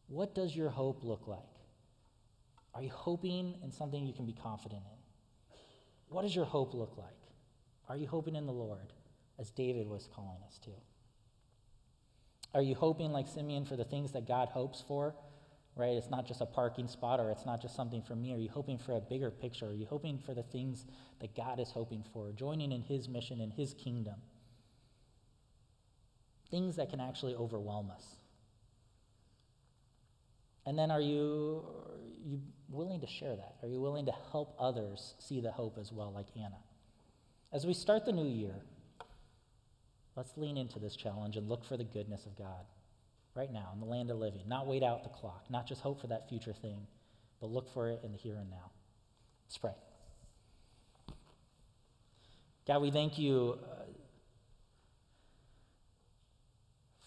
What 0.08 0.34
does 0.34 0.56
your 0.56 0.70
hope 0.70 1.04
look 1.04 1.28
like? 1.28 1.40
Are 2.74 2.82
you 2.82 2.90
hoping 2.90 3.56
in 3.64 3.72
something 3.72 4.06
you 4.06 4.14
can 4.14 4.26
be 4.26 4.34
confident 4.34 4.82
in? 4.82 5.58
What 6.10 6.24
does 6.24 6.36
your 6.36 6.46
hope 6.46 6.74
look 6.74 6.98
like? 6.98 7.08
Are 7.88 7.98
you 7.98 8.08
hoping 8.08 8.36
in 8.36 8.46
the 8.46 8.52
Lord, 8.52 8.94
as 9.38 9.52
David 9.52 9.88
was 9.88 10.08
calling 10.14 10.42
us 10.48 10.58
to? 10.60 10.72
Are 12.54 12.62
you 12.62 12.76
hoping, 12.76 13.12
like 13.12 13.28
Simeon, 13.28 13.66
for 13.66 13.76
the 13.76 13.86
things 13.86 14.12
that 14.14 14.28
God 14.28 14.50
hopes 14.50 14.84
for? 14.86 15.16
Right? 15.76 15.94
It's 15.94 16.10
not 16.10 16.28
just 16.28 16.42
a 16.42 16.46
parking 16.46 16.88
spot 16.88 17.20
or 17.20 17.32
it's 17.32 17.46
not 17.46 17.62
just 17.62 17.76
something 17.76 18.02
for 18.02 18.16
me. 18.16 18.34
Are 18.34 18.38
you 18.38 18.50
hoping 18.50 18.78
for 18.78 18.98
a 18.98 19.00
bigger 19.00 19.32
picture? 19.32 19.68
Are 19.68 19.74
you 19.74 19.86
hoping 19.86 20.18
for 20.18 20.34
the 20.34 20.44
things 20.44 20.86
that 21.22 21.36
God 21.36 21.60
is 21.60 21.72
hoping 21.72 22.04
for, 22.14 22.32
joining 22.34 22.72
in 22.72 22.82
His 22.82 23.08
mission 23.08 23.40
in 23.40 23.52
His 23.52 23.74
kingdom? 23.74 24.16
things 26.52 26.76
that 26.76 26.90
can 26.90 27.00
actually 27.00 27.34
overwhelm 27.34 27.90
us. 27.90 28.06
And 30.66 30.78
then 30.78 30.92
are 30.92 31.02
you, 31.02 31.64
are 31.88 32.30
you 32.30 32.42
willing 32.70 33.00
to 33.00 33.08
share 33.08 33.36
that? 33.36 33.56
Are 33.64 33.68
you 33.68 33.82
willing 33.82 34.06
to 34.06 34.14
help 34.32 34.56
others 34.60 35.16
see 35.18 35.40
the 35.40 35.52
hope 35.52 35.78
as 35.80 35.92
well, 35.92 36.12
like 36.14 36.28
Anna? 36.36 36.60
As 37.52 37.66
we 37.66 37.74
start 37.74 38.06
the 38.06 38.12
new 38.12 38.28
year, 38.28 38.54
let's 40.16 40.38
lean 40.38 40.58
into 40.58 40.78
this 40.78 40.96
challenge 40.96 41.38
and 41.38 41.50
look 41.50 41.66
for 41.66 41.78
the 41.78 41.84
goodness 41.84 42.26
of 42.26 42.38
God 42.38 42.66
right 43.36 43.52
now 43.52 43.70
in 43.74 43.80
the 43.80 43.86
land 43.86 44.12
of 44.12 44.18
living. 44.18 44.42
Not 44.48 44.68
wait 44.68 44.84
out 44.84 45.04
the 45.04 45.10
clock, 45.10 45.46
not 45.50 45.68
just 45.68 45.82
hope 45.82 46.02
for 46.02 46.08
that 46.08 46.30
future 46.30 46.54
thing, 46.54 46.88
but 47.40 47.50
look 47.50 47.72
for 47.74 47.90
it 47.90 48.02
in 48.04 48.12
the 48.12 48.18
here 48.18 48.36
and 48.36 48.50
now. 48.50 48.72
Let's 49.48 49.58
pray. 49.58 49.72
God, 52.68 52.82
we 52.82 52.92
thank 52.92 53.18
you. 53.18 53.58
Uh, 53.64 53.82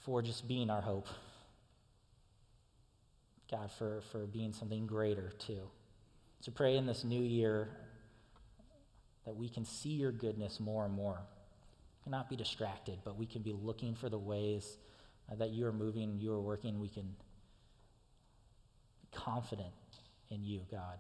for 0.05 0.21
just 0.21 0.47
being 0.47 0.71
our 0.71 0.83
hope. 0.83 1.09
God, 3.51 3.71
for, 3.73 4.03
for 4.13 4.27
being 4.27 4.53
something 4.53 4.87
greater 4.87 5.33
too. 5.39 5.63
So 6.41 6.53
pray 6.53 6.77
in 6.77 6.87
this 6.87 7.05
new 7.05 7.23
year 7.23 7.71
that 9.25 9.35
we 9.35 9.49
can 9.49 9.65
see 9.65 9.91
your 9.91 10.13
goodness 10.13 10.61
more 10.61 10.85
and 10.85 10.93
more. 10.93 11.21
We 12.01 12.05
cannot 12.05 12.29
be 12.29 12.37
distracted, 12.37 12.99
but 13.03 13.17
we 13.17 13.25
can 13.25 13.43
be 13.43 13.55
looking 13.55 13.95
for 13.95 14.11
the 14.11 14.19
ways 14.19 14.77
uh, 15.31 15.35
that 15.37 15.51
you 15.51 15.67
are 15.67 15.73
moving, 15.73 16.19
you 16.19 16.33
are 16.33 16.41
working. 16.41 16.81
We 16.81 16.89
can 16.89 17.15
be 19.01 19.17
confident 19.17 19.73
in 20.31 20.43
you, 20.43 20.61
God. 20.71 20.99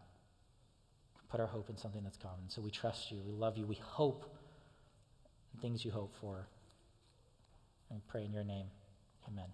Put 1.30 1.40
our 1.40 1.46
hope 1.46 1.68
in 1.68 1.76
something 1.76 2.02
that's 2.02 2.16
common. 2.16 2.48
So 2.48 2.62
we 2.62 2.70
trust 2.70 3.10
you. 3.10 3.20
We 3.26 3.32
love 3.32 3.56
you. 3.56 3.66
We 3.66 3.74
hope 3.76 4.36
in 5.52 5.60
things 5.60 5.84
you 5.84 5.90
hope 5.90 6.14
for. 6.20 6.46
And 7.90 8.06
pray 8.08 8.24
in 8.24 8.32
your 8.32 8.44
name. 8.44 8.66
Amen. 9.28 9.46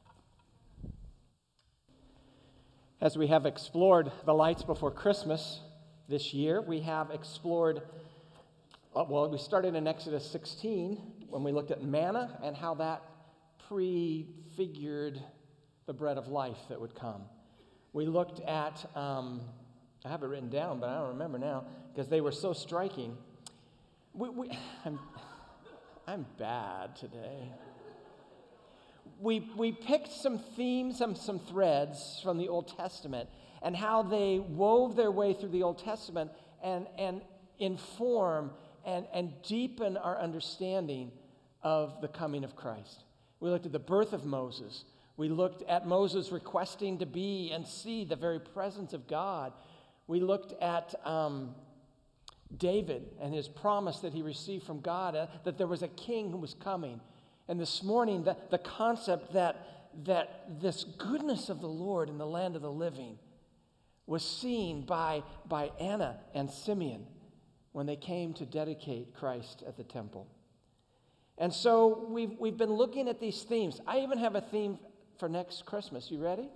As 3.01 3.17
we 3.17 3.29
have 3.29 3.47
explored 3.47 4.13
the 4.27 4.35
lights 4.35 4.63
before 4.63 4.91
Christmas 4.91 5.61
this 6.07 6.35
year, 6.35 6.61
we 6.61 6.81
have 6.81 7.11
explored, 7.11 7.81
uh, 8.95 9.05
well, 9.09 9.31
we 9.31 9.39
started 9.39 9.75
in 9.75 9.87
Exodus 9.87 10.31
16 10.31 11.01
when 11.31 11.43
we 11.43 11.51
looked 11.51 11.71
at 11.71 11.83
manna 11.83 12.39
and 12.43 12.55
how 12.55 12.75
that 12.75 13.03
prefigured 13.71 15.23
the 15.87 15.93
bread 15.93 16.19
of 16.19 16.29
life 16.29 16.59
that 16.69 16.81
would 16.81 16.95
come. 16.95 17.23
We 17.93 18.05
looked 18.05 18.41
at, 18.41 18.85
um, 18.95 19.41
I 20.05 20.09
have 20.09 20.23
it 20.23 20.27
written 20.27 20.51
down, 20.51 20.81
but 20.81 20.91
I 20.91 20.99
don't 20.99 21.11
remember 21.11 21.39
now 21.39 21.65
because 21.95 22.09
they 22.09 22.21
were 22.21 22.33
so 22.33 22.53
striking. 22.53 23.17
We, 24.13 24.29
we, 24.29 24.59
I'm, 24.85 24.99
I'm 26.07 26.27
bad 26.37 26.97
today 26.97 27.49
we, 29.21 29.51
we 29.55 29.71
picked 29.71 30.13
some 30.13 30.39
themes 30.39 31.01
and 31.01 31.17
some 31.17 31.39
threads 31.39 32.21
from 32.23 32.39
the 32.39 32.49
Old 32.49 32.75
Testament 32.77 33.29
and 33.63 33.77
how 33.77 34.03
they 34.03 34.39
wove 34.39 34.97
their 34.97 35.11
way 35.11 35.35
through 35.35 35.51
the 35.51 35.63
Old 35.63 35.79
Testament 35.79 36.31
and, 36.63 36.87
and 36.99 37.21
inform 37.59 38.53
and, 38.85 39.07
and 39.13 39.33
deepen 39.43 39.99
our 39.99 40.19
understanding 40.19 41.13
of 41.63 42.01
the 42.01 42.09
coming 42.09 42.45
of 42.45 42.57
Christ. 42.57 43.05
We 43.41 43.51
looked 43.51 43.67
at 43.67 43.73
the 43.73 43.79
birth 43.79 44.13
of 44.13 44.25
Moses. 44.25 44.85
We 45.17 45.29
looked 45.29 45.63
at 45.69 45.87
Moses 45.87 46.31
requesting 46.31 46.99
to 46.99 47.07
be 47.07 47.51
and 47.53 47.67
see 47.67 48.05
the 48.05 48.17
very 48.17 48.39
presence 48.39 48.93
of 48.93 49.09
God. 49.09 49.53
We 50.07 50.21
looked 50.21 50.61
at 50.63 50.95
um, 51.07 51.55
David 52.57 53.03
and 53.21 53.35
his 53.35 53.49
promise 53.49 54.01
that 54.01 54.13
he 54.13 54.23
received 54.23 54.65
from 54.65 54.81
God 54.81 55.17
uh, 55.17 55.27
that 55.45 55.59
there 55.59 55.67
was 55.67 55.83
a 55.83 55.89
king 55.89 56.31
who 56.31 56.39
was 56.39 56.55
coming. 56.55 57.01
And 57.49 57.59
this 57.59 57.83
morning, 57.83 58.25
the, 58.25 58.37
the 58.51 58.59
concept 58.59 59.33
that, 59.33 59.91
that 60.05 60.61
this 60.61 60.85
goodness 60.85 61.49
of 61.49 61.61
the 61.61 61.69
Lord 61.69 62.09
in 62.09 62.19
the 62.19 62.27
land 62.27 62.57
of 62.57 62.63
the 62.63 62.71
living 62.71 63.19
was 64.07 64.27
seen 64.27 64.83
by, 64.83 65.23
by 65.49 65.71
Anna 65.79 66.19
and 66.35 66.51
Simeon 66.51 67.07
when 67.73 67.87
they 67.87 67.97
came 67.97 68.33
to 68.35 68.45
dedicate 68.45 69.15
Christ 69.15 69.63
at 69.67 69.77
the 69.77 69.85
temple. 69.85 70.27
And 71.41 71.53
so 71.53 72.07
we've, 72.11 72.39
we've 72.39 72.59
been 72.59 72.73
looking 72.73 73.09
at 73.09 73.19
these 73.19 73.43
themes. 73.43 73.81
I 73.87 74.01
even 74.01 74.19
have 74.19 74.35
a 74.37 74.43
theme 74.43 74.79
for 75.19 75.27
next 75.27 75.65
Christmas. 75.65 76.11
You 76.11 76.23
ready? 76.23 76.51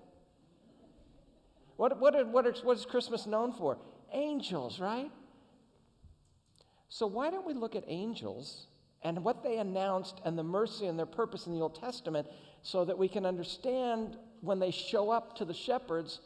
What, 1.76 1.98
what, 1.98 2.14
are, 2.14 2.26
what, 2.26 2.46
are, 2.46 2.52
what 2.62 2.76
is 2.76 2.84
Christmas 2.84 3.26
known 3.26 3.52
for? 3.52 3.78
Angels, 4.12 4.78
right? 4.78 5.10
So 6.90 7.06
why 7.06 7.30
don't 7.30 7.46
we 7.46 7.54
look 7.54 7.74
at 7.74 7.84
angels 7.88 8.66
and 9.02 9.24
what 9.24 9.42
they 9.42 9.56
announced 9.56 10.20
and 10.24 10.38
the 10.38 10.44
mercy 10.44 10.86
and 10.86 10.98
their 10.98 11.06
purpose 11.06 11.46
in 11.46 11.54
the 11.54 11.60
Old 11.60 11.80
Testament 11.80 12.26
so 12.62 12.84
that 12.84 12.96
we 12.96 13.08
can 13.08 13.24
understand 13.24 14.18
when 14.42 14.58
they 14.58 14.70
show 14.70 15.10
up 15.10 15.34
to 15.36 15.46
the 15.46 15.54
shepherds 15.54 16.20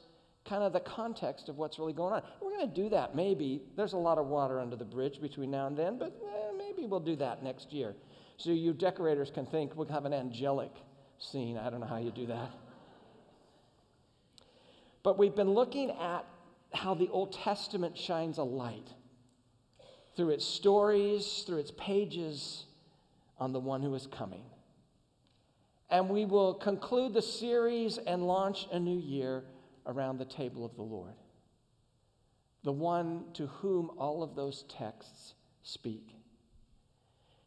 kind 0.45 0.65
of 0.65 0.73
the 0.73 0.81
context 0.81 1.49
of 1.49 1.59
what's 1.59 1.79
really 1.79 1.93
going 1.93 2.13
on. 2.13 2.23
We're 2.41 2.51
going 2.51 2.69
to 2.69 2.75
do 2.75 2.89
that 2.89 3.15
maybe. 3.15 3.63
There's 3.77 3.93
a 3.93 3.99
lot 3.99 4.19
of 4.19 4.27
water 4.27 4.59
under 4.59 4.77
the 4.77 4.85
bridge 4.85 5.21
between 5.21 5.51
now 5.51 5.69
and 5.69 5.77
then, 5.77 5.97
but 5.97 6.21
eh, 6.23 6.53
maybe 6.57 6.87
we'll 6.87 7.01
do 7.01 7.17
that 7.17 7.45
next 7.45 7.73
year. 7.73 7.95
So 8.39 8.51
you 8.51 8.73
decorators 8.73 9.31
can 9.31 9.47
think 9.47 9.77
we'll 9.77 9.89
have 9.89 10.05
an 10.05 10.15
angelic 10.15 10.71
scene. 11.19 11.59
I 11.59 11.71
don't 11.71 11.81
know 11.81 11.87
how 11.87 11.99
you 11.99 12.13
do 12.13 12.27
that. 12.27 12.51
But 15.03 15.19
we've 15.19 15.35
been 15.35 15.51
looking 15.51 15.91
at 15.91 16.25
how 16.73 16.95
the 16.95 17.09
Old 17.09 17.33
Testament 17.33 17.99
shines 17.99 18.39
a 18.39 18.45
light 18.45 18.89
through 20.17 20.31
its 20.31 20.45
stories, 20.45 21.43
through 21.47 21.59
its 21.59 21.73
pages, 21.73 22.65
on 23.39 23.53
the 23.53 23.61
one 23.61 23.83
who 23.83 23.95
is 23.95 24.07
coming. 24.07 24.45
And 25.91 26.09
we 26.09 26.25
will 26.25 26.55
conclude 26.55 27.15
the 27.15 27.23
series 27.23 27.99
and 27.99 28.27
launch 28.27 28.69
a 28.71 28.79
new 28.79 28.99
year 28.99 29.45
around 29.87 30.19
the 30.19 30.25
table 30.25 30.65
of 30.65 30.77
the 30.77 30.83
Lord, 30.83 31.15
the 32.63 32.73
one 32.73 33.25
to 33.35 33.47
whom 33.47 33.91
all 33.97 34.23
of 34.23 34.37
those 34.37 34.65
texts 34.69 35.35
speak. 35.63 36.18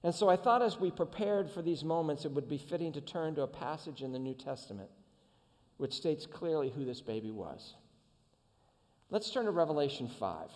And 0.03 0.13
so 0.13 0.29
I 0.29 0.35
thought 0.35 0.61
as 0.61 0.79
we 0.79 0.89
prepared 0.89 1.49
for 1.49 1.61
these 1.61 1.83
moments, 1.83 2.25
it 2.25 2.31
would 2.31 2.49
be 2.49 2.57
fitting 2.57 2.91
to 2.93 3.01
turn 3.01 3.35
to 3.35 3.43
a 3.43 3.47
passage 3.47 4.01
in 4.01 4.11
the 4.11 4.19
New 4.19 4.33
Testament 4.33 4.89
which 5.77 5.93
states 5.93 6.27
clearly 6.27 6.69
who 6.69 6.85
this 6.85 7.01
baby 7.01 7.31
was. 7.31 7.73
Let's 9.09 9.31
turn 9.31 9.45
to 9.45 9.51
Revelation 9.51 10.07
5. 10.19 10.49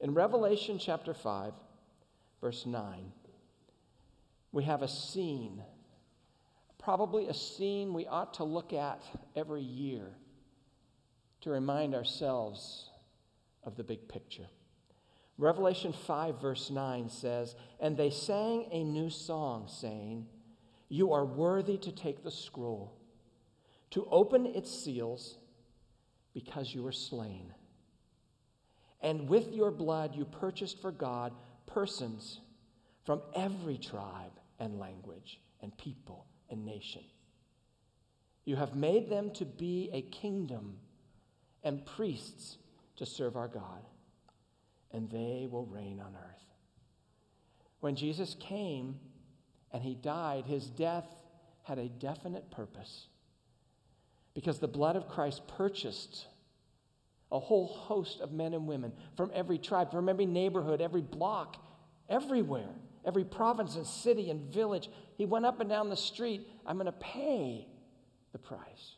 In 0.00 0.14
Revelation 0.14 0.78
chapter 0.78 1.12
5, 1.12 1.52
verse 2.40 2.64
9, 2.64 3.12
we 4.52 4.64
have 4.64 4.82
a 4.82 4.88
scene 4.88 5.62
probably 6.80 7.28
a 7.28 7.34
scene 7.34 7.92
we 7.92 8.06
ought 8.06 8.34
to 8.34 8.44
look 8.44 8.72
at 8.72 9.02
every 9.36 9.62
year 9.62 10.06
to 11.42 11.50
remind 11.50 11.94
ourselves 11.94 12.88
of 13.64 13.76
the 13.76 13.84
big 13.84 14.08
picture. 14.08 14.46
Revelation 15.40 15.92
5, 15.92 16.40
verse 16.40 16.70
9 16.70 17.08
says, 17.08 17.54
And 17.80 17.96
they 17.96 18.10
sang 18.10 18.66
a 18.70 18.84
new 18.84 19.08
song, 19.08 19.68
saying, 19.68 20.26
You 20.88 21.12
are 21.12 21.24
worthy 21.24 21.78
to 21.78 21.90
take 21.90 22.22
the 22.22 22.30
scroll, 22.30 22.92
to 23.90 24.06
open 24.10 24.46
its 24.46 24.70
seals, 24.70 25.38
because 26.34 26.74
you 26.74 26.82
were 26.82 26.92
slain. 26.92 27.54
And 29.00 29.28
with 29.28 29.52
your 29.52 29.70
blood 29.70 30.14
you 30.14 30.26
purchased 30.26 30.80
for 30.80 30.92
God 30.92 31.32
persons 31.66 32.40
from 33.04 33.22
every 33.34 33.78
tribe 33.78 34.32
and 34.58 34.78
language 34.78 35.40
and 35.62 35.76
people 35.78 36.26
and 36.50 36.64
nation. 36.66 37.02
You 38.44 38.56
have 38.56 38.74
made 38.74 39.08
them 39.08 39.30
to 39.32 39.44
be 39.44 39.88
a 39.92 40.02
kingdom 40.02 40.76
and 41.62 41.84
priests 41.86 42.58
to 42.96 43.06
serve 43.06 43.36
our 43.36 43.48
God, 43.48 43.82
and 44.92 45.10
they 45.10 45.46
will 45.50 45.66
reign 45.66 46.00
on 46.00 46.14
earth. 46.14 46.44
When 47.80 47.96
Jesus 47.96 48.36
came 48.38 48.98
and 49.72 49.82
he 49.82 49.94
died, 49.94 50.46
his 50.46 50.68
death 50.68 51.06
had 51.62 51.78
a 51.78 51.88
definite 51.88 52.50
purpose 52.50 53.06
because 54.34 54.58
the 54.58 54.68
blood 54.68 54.96
of 54.96 55.08
Christ 55.08 55.46
purchased 55.46 56.26
a 57.32 57.38
whole 57.38 57.66
host 57.66 58.20
of 58.20 58.32
men 58.32 58.54
and 58.54 58.66
women 58.66 58.92
from 59.16 59.30
every 59.32 59.58
tribe, 59.58 59.90
from 59.90 60.08
every 60.08 60.26
neighborhood, 60.26 60.80
every 60.80 61.02
block, 61.02 61.56
everywhere 62.08 62.74
every 63.04 63.24
province 63.24 63.76
and 63.76 63.86
city 63.86 64.30
and 64.30 64.52
village. 64.52 64.88
He 65.16 65.24
went 65.24 65.46
up 65.46 65.60
and 65.60 65.68
down 65.68 65.88
the 65.88 65.96
street. 65.96 66.46
I'm 66.66 66.76
going 66.76 66.86
to 66.86 66.92
pay 66.92 67.66
the 68.32 68.38
price. 68.38 68.96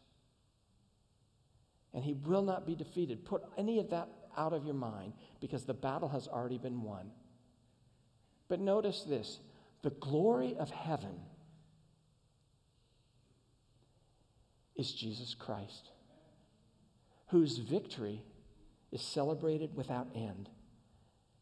And 1.94 2.02
he 2.04 2.14
will 2.14 2.42
not 2.42 2.66
be 2.66 2.74
defeated. 2.74 3.24
Put 3.24 3.42
any 3.56 3.78
of 3.78 3.90
that 3.90 4.08
out 4.36 4.52
of 4.52 4.64
your 4.64 4.74
mind 4.74 5.12
because 5.40 5.64
the 5.64 5.74
battle 5.74 6.08
has 6.08 6.28
already 6.28 6.58
been 6.58 6.82
won. 6.82 7.10
But 8.48 8.60
notice 8.60 9.02
this 9.02 9.38
the 9.82 9.90
glory 9.90 10.54
of 10.58 10.70
heaven 10.70 11.20
is 14.76 14.92
Jesus 14.92 15.34
Christ, 15.34 15.90
whose 17.28 17.58
victory 17.58 18.22
is 18.90 19.02
celebrated 19.02 19.74
without 19.74 20.08
end. 20.14 20.48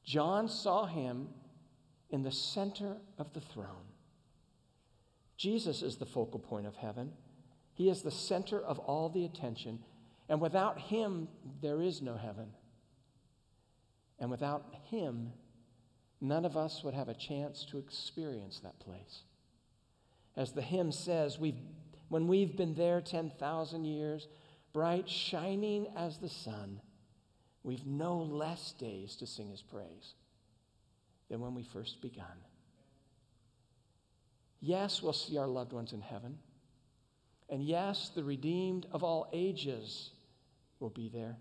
John 0.05 0.49
saw 0.49 0.87
him 0.87 1.29
in 2.11 2.23
the 2.23 2.33
center 2.33 2.97
of 3.19 3.33
the 3.33 3.41
throne. 3.41 3.87
Jesus 5.37 5.83
is 5.83 5.97
the 5.97 6.07
focal 6.07 6.41
point 6.41 6.67
of 6.67 6.77
heaven. 6.77 7.13
He 7.75 7.89
is 7.89 8.03
the 8.03 8.11
center 8.11 8.61
of 8.61 8.79
all 8.79 9.09
the 9.09 9.25
attention. 9.25 9.79
And 10.29 10.41
without 10.41 10.79
him, 10.79 11.29
there 11.63 11.81
is 11.81 12.03
no 12.03 12.17
heaven. 12.17 12.49
And 14.21 14.31
without 14.31 14.75
him, 14.91 15.33
none 16.21 16.45
of 16.45 16.57
us 16.57 16.85
would 16.85 16.95
have 16.95 17.09
a 17.09 17.15
chance 17.15 17.65
to 17.71 17.79
experience 17.79 18.61
that 18.61 18.79
place. 18.79 19.23
As 20.37 20.53
the 20.53 20.63
hymn 20.63 20.93
says, 20.93 21.39
we've, 21.39 21.59
when 22.09 22.29
we've 22.29 22.57
been 22.57 22.75
there 22.75 23.01
10,000 23.01 23.85
years, 23.85 24.29
bright, 24.73 25.09
shining 25.09 25.87
as 25.97 26.19
the 26.19 26.29
sun, 26.29 26.81
we've 27.63 27.87
no 27.87 28.19
less 28.19 28.73
days 28.73 29.17
to 29.17 29.27
sing 29.27 29.51
his 29.51 29.63
praise 29.63 30.15
than 31.31 31.41
when 31.41 31.55
we 31.55 31.63
first 31.63 32.03
begun. 32.03 32.27
Yes, 34.61 35.03
we'll 35.03 35.15
see 35.15 35.39
our 35.39 35.47
loved 35.47 35.73
ones 35.73 35.93
in 35.93 36.03
heaven. 36.03 36.39
And 37.49 37.65
yes, 37.65 38.11
the 38.15 38.23
redeemed 38.23 38.87
of 38.93 39.03
all 39.03 39.29
ages 39.33 40.11
will 40.79 40.91
be 40.91 41.09
there. 41.09 41.37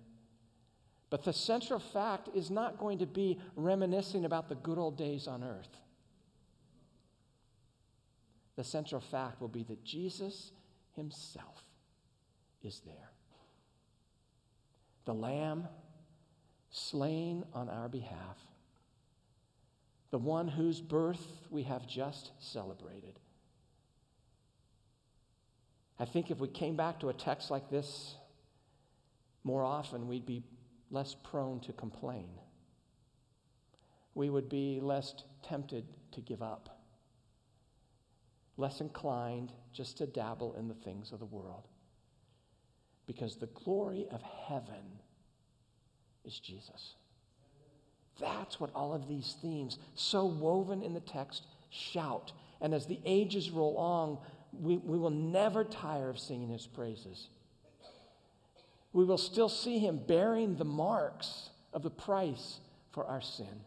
But 1.09 1.23
the 1.23 1.33
central 1.33 1.79
fact 1.79 2.29
is 2.35 2.51
not 2.51 2.77
going 2.77 2.99
to 2.99 3.05
be 3.05 3.39
reminiscing 3.55 4.25
about 4.25 4.47
the 4.47 4.55
good 4.55 4.77
old 4.77 4.97
days 4.97 5.27
on 5.27 5.43
earth. 5.43 5.77
The 8.55 8.63
central 8.63 9.01
fact 9.01 9.41
will 9.41 9.47
be 9.47 9.63
that 9.63 9.83
Jesus 9.83 10.51
himself 10.95 11.63
is 12.63 12.81
there. 12.85 13.09
The 15.05 15.13
Lamb 15.13 15.67
slain 16.69 17.43
on 17.53 17.69
our 17.69 17.87
behalf 17.87 18.37
the 20.11 20.17
one 20.17 20.47
whose 20.47 20.81
birth 20.81 21.25
we 21.49 21.63
have 21.63 21.87
just 21.87 22.31
celebrated. 22.39 23.19
I 25.99 26.05
think 26.05 26.31
if 26.31 26.39
we 26.39 26.47
came 26.47 26.75
back 26.75 26.99
to 27.01 27.09
a 27.09 27.13
text 27.13 27.51
like 27.51 27.69
this 27.69 28.15
more 29.43 29.63
often, 29.63 30.07
we'd 30.07 30.25
be 30.25 30.43
less 30.91 31.15
prone 31.23 31.59
to 31.61 31.73
complain. 31.73 32.29
We 34.15 34.29
would 34.29 34.49
be 34.49 34.79
less 34.81 35.13
tempted 35.43 35.85
to 36.11 36.21
give 36.21 36.41
up, 36.41 36.81
less 38.57 38.81
inclined 38.81 39.51
just 39.71 39.97
to 39.97 40.07
dabble 40.07 40.55
in 40.55 40.67
the 40.67 40.73
things 40.73 41.11
of 41.11 41.19
the 41.19 41.25
world. 41.25 41.67
Because 43.05 43.37
the 43.37 43.47
glory 43.47 44.07
of 44.11 44.21
heaven 44.21 44.99
is 46.25 46.39
Jesus. 46.39 46.95
That's 48.19 48.59
what 48.59 48.71
all 48.75 48.93
of 48.93 49.07
these 49.07 49.35
themes, 49.41 49.79
so 49.95 50.25
woven 50.25 50.83
in 50.83 50.93
the 50.93 50.99
text, 50.99 51.45
shout. 51.69 52.33
And 52.61 52.73
as 52.73 52.85
the 52.85 52.99
ages 53.05 53.49
roll 53.49 53.77
on, 53.77 54.17
we, 54.51 54.77
we 54.77 54.97
will 54.97 55.09
never 55.09 55.63
tire 55.63 56.09
of 56.09 56.19
singing 56.19 56.49
his 56.49 56.67
praises. 56.67 57.29
We 58.91 59.05
will 59.05 59.17
still 59.17 59.49
see 59.49 59.79
him 59.79 60.01
bearing 60.05 60.55
the 60.55 60.65
marks 60.65 61.49
of 61.73 61.83
the 61.83 61.91
price 61.91 62.59
for 62.91 63.05
our 63.05 63.21
sin. 63.21 63.63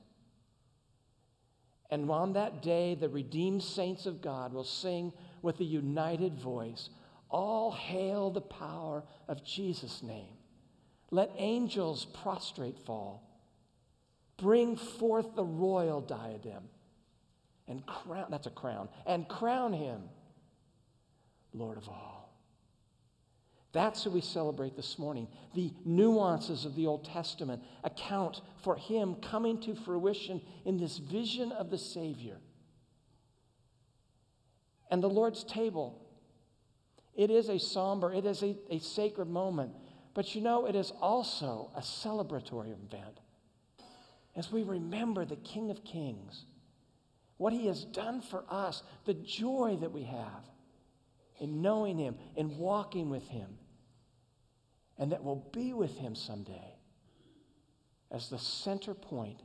And 1.91 2.11
on 2.11 2.33
that 2.33 2.63
day, 2.63 2.95
the 2.95 3.09
redeemed 3.09 3.63
saints 3.63 4.07
of 4.07 4.23
God 4.23 4.53
will 4.53 4.65
sing 4.65 5.13
with 5.43 5.61
a 5.61 5.65
united 5.65 6.39
voice 6.39 6.89
All 7.29 7.71
hail 7.71 8.31
the 8.31 8.41
power 8.41 9.05
of 9.29 9.45
Jesus' 9.45 10.03
name. 10.03 10.37
Let 11.11 11.31
angels 11.37 12.07
prostrate 12.07 12.79
fall. 12.79 13.23
Bring 14.39 14.77
forth 14.77 15.35
the 15.37 15.45
royal 15.45 16.01
diadem 16.01 16.65
and 17.69 17.85
crown, 17.87 18.27
that's 18.31 18.47
a 18.47 18.51
crown, 18.51 18.89
and 19.07 19.29
crown 19.29 19.73
him 19.73 20.03
Lord 21.55 21.77
of 21.77 21.89
all. 21.89 22.22
That's 23.73 24.05
who 24.05 24.11
we 24.11 24.21
celebrate 24.21 24.77
this 24.77 24.99
morning. 24.99 25.29
The 25.55 25.73
nuances 25.85 26.67
of 26.67 26.75
the 26.75 26.87
Old 26.87 27.07
Testament 27.07 27.63
account 27.85 28.43
for 28.63 28.77
him 28.77 29.15
coming 29.17 29.59
to 29.63 29.75
fruition 29.75 30.43
in 30.67 30.77
this 30.77 30.99
vision 30.99 31.53
of 31.53 31.71
the 31.71 31.79
Savior. 31.79 32.37
And 34.91 35.03
the 35.03 35.09
Lord's 35.09 35.43
table, 35.43 36.07
it 37.15 37.31
is 37.31 37.49
a 37.49 37.59
somber, 37.59 38.13
it 38.13 38.27
is 38.27 38.43
a, 38.43 38.59
a 38.69 38.79
sacred 38.79 39.29
moment, 39.29 39.73
but 40.13 40.35
you 40.35 40.43
know, 40.43 40.67
it 40.67 40.77
is 40.77 40.93
also 41.01 41.71
a 41.75 41.81
celebratory 41.81 42.73
event. 42.73 43.21
As 44.37 44.53
we 44.53 44.63
remember 44.63 45.25
the 45.25 45.37
King 45.37 45.71
of 45.71 45.83
Kings, 45.83 46.45
what 47.39 47.55
he 47.55 47.67
has 47.69 47.87
done 47.87 48.21
for 48.21 48.45
us, 48.51 48.83
the 49.07 49.15
joy 49.15 49.79
that 49.81 49.93
we 49.93 50.03
have 50.03 50.45
in 51.41 51.63
knowing 51.63 51.99
him, 51.99 52.17
in 52.37 52.57
walking 52.59 53.09
with 53.09 53.27
him, 53.29 53.49
and 54.99 55.13
that 55.13 55.23
we'll 55.23 55.45
be 55.53 55.73
with 55.73 55.97
him 55.97 56.15
someday 56.15 56.77
as 58.11 58.29
the 58.29 58.39
center 58.39 58.95
point 58.95 59.43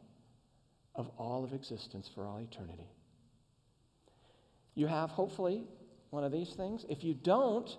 of 0.95 1.09
all 1.17 1.43
of 1.43 1.53
existence 1.53 2.09
for 2.13 2.25
all 2.25 2.39
eternity. 2.39 2.89
You 4.75 4.87
have, 4.87 5.09
hopefully, 5.09 5.63
one 6.09 6.23
of 6.23 6.31
these 6.31 6.49
things. 6.49 6.85
If 6.89 7.03
you 7.03 7.13
don't, 7.13 7.75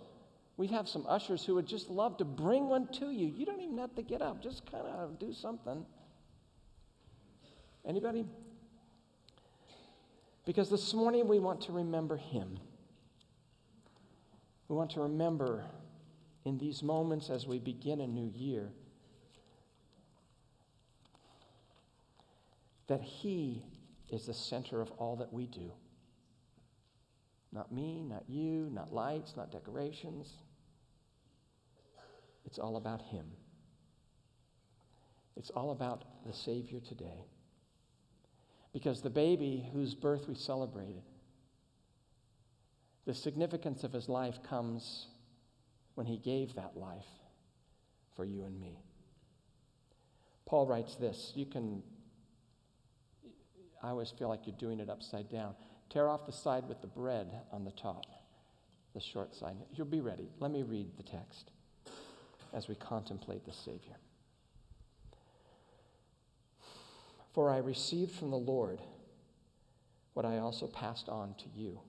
we 0.57 0.67
have 0.69 0.89
some 0.89 1.05
ushers 1.09 1.45
who 1.45 1.55
would 1.55 1.67
just 1.67 1.89
love 1.91 2.17
to 2.19 2.25
bring 2.25 2.69
one 2.69 2.89
to 2.95 3.11
you. 3.11 3.27
You 3.27 3.47
don't 3.47 3.61
even 3.61 3.79
have 3.79 3.95
to 3.95 4.03
get 4.03 4.23
up, 4.23 4.43
just 4.43 4.71
kind 4.71 4.87
of 4.87 5.19
do 5.19 5.33
something. 5.33 5.85
Anybody? 7.87 8.27
Because 10.45 10.71
this 10.71 10.95
morning 10.95 11.29
we 11.29 11.39
want 11.39 11.61
to 11.63 11.73
remember 11.73 12.17
him. 12.17 12.59
We 14.69 14.77
want 14.77 14.91
to 14.93 15.01
remember 15.03 15.65
in 16.49 16.59
these 16.59 16.83
moments 16.83 17.29
as 17.29 17.47
we 17.47 17.59
begin 17.59 18.01
a 18.01 18.07
new 18.07 18.33
year 18.35 18.71
that 22.87 23.03
He 23.03 23.63
is 24.11 24.27
the 24.27 24.35
center 24.35 24.81
of 24.81 24.91
all 24.93 25.17
that 25.17 25.31
we 25.31 25.47
do. 25.47 25.71
Not 27.53 27.71
me, 27.71 28.03
not 28.03 28.25
you, 28.29 28.71
not 28.73 28.93
lights, 28.93 29.35
not 29.37 29.53
decorations. 29.53 30.33
It's 32.47 32.59
all 32.59 32.77
about 32.77 33.03
Him. 33.03 33.27
It's 35.37 35.51
all 35.51 35.71
about 35.71 36.05
the 36.27 36.33
Savior 36.33 36.81
today. 36.81 37.27
Because 38.73 39.03
the 39.03 39.11
baby 39.11 39.69
whose 39.73 39.95
birth 39.95 40.29
we 40.29 40.35
celebrated, 40.35 41.03
the 43.05 43.15
significance 43.15 43.85
of 43.85 43.93
his 43.93 44.09
life 44.09 44.43
comes 44.43 45.09
when 45.99 46.07
he 46.07 46.17
gave 46.17 46.55
that 46.55 46.77
life 46.77 47.09
for 48.15 48.25
you 48.25 48.45
and 48.45 48.61
me. 48.61 48.79
Paul 50.47 50.65
writes 50.65 50.95
this. 50.95 51.33
You 51.35 51.45
can, 51.45 51.83
I 53.83 53.89
always 53.89 54.13
feel 54.17 54.29
like 54.29 54.47
you're 54.47 54.55
doing 54.61 54.79
it 54.79 54.89
upside 54.89 55.29
down. 55.29 55.57
Tear 55.91 56.09
off 56.09 56.25
the 56.25 56.31
side 56.31 56.69
with 56.69 56.81
the 56.83 56.87
bread 56.87 57.27
on 57.51 57.65
the 57.65 57.73
top, 57.73 58.07
the 58.95 59.01
short 59.01 59.35
side. 59.35 59.57
You'll 59.75 59.89
be 59.89 60.01
ready. 60.01 60.29
Let 60.39 60.53
me 60.53 60.63
read 60.63 60.87
the 60.97 61.03
text 61.03 61.51
as 62.53 62.69
we 62.69 62.77
contemplate 62.77 63.45
the 63.45 63.53
Savior. 63.53 63.97
For 67.33 67.51
I 67.51 67.57
received 67.57 68.13
from 68.13 68.31
the 68.31 68.37
Lord 68.37 68.81
what 70.15 70.25
I 70.25 70.39
also 70.39 70.69
passed 70.69 71.09
on 71.09 71.35
to 71.39 71.47
you. 71.57 71.81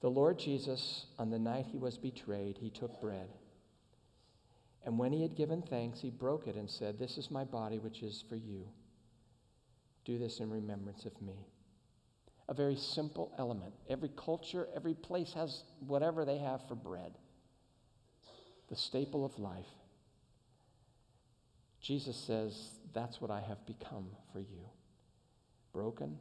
The 0.00 0.10
Lord 0.10 0.38
Jesus, 0.38 1.06
on 1.18 1.30
the 1.30 1.38
night 1.38 1.66
he 1.70 1.78
was 1.78 1.98
betrayed, 1.98 2.56
he 2.58 2.70
took 2.70 3.00
bread. 3.00 3.28
And 4.84 4.98
when 4.98 5.12
he 5.12 5.20
had 5.20 5.36
given 5.36 5.60
thanks, 5.60 6.00
he 6.00 6.10
broke 6.10 6.46
it 6.46 6.56
and 6.56 6.70
said, 6.70 6.98
This 6.98 7.18
is 7.18 7.30
my 7.30 7.44
body, 7.44 7.78
which 7.78 8.02
is 8.02 8.24
for 8.28 8.36
you. 8.36 8.66
Do 10.06 10.18
this 10.18 10.40
in 10.40 10.48
remembrance 10.48 11.04
of 11.04 11.20
me. 11.20 11.46
A 12.48 12.54
very 12.54 12.76
simple 12.76 13.32
element. 13.38 13.74
Every 13.88 14.10
culture, 14.16 14.68
every 14.74 14.94
place 14.94 15.34
has 15.34 15.64
whatever 15.86 16.24
they 16.24 16.38
have 16.38 16.66
for 16.66 16.74
bread, 16.74 17.12
the 18.68 18.76
staple 18.76 19.24
of 19.24 19.38
life. 19.38 19.68
Jesus 21.80 22.16
says, 22.16 22.70
That's 22.94 23.20
what 23.20 23.30
I 23.30 23.40
have 23.40 23.66
become 23.66 24.06
for 24.32 24.40
you. 24.40 24.66
Broken. 25.74 26.16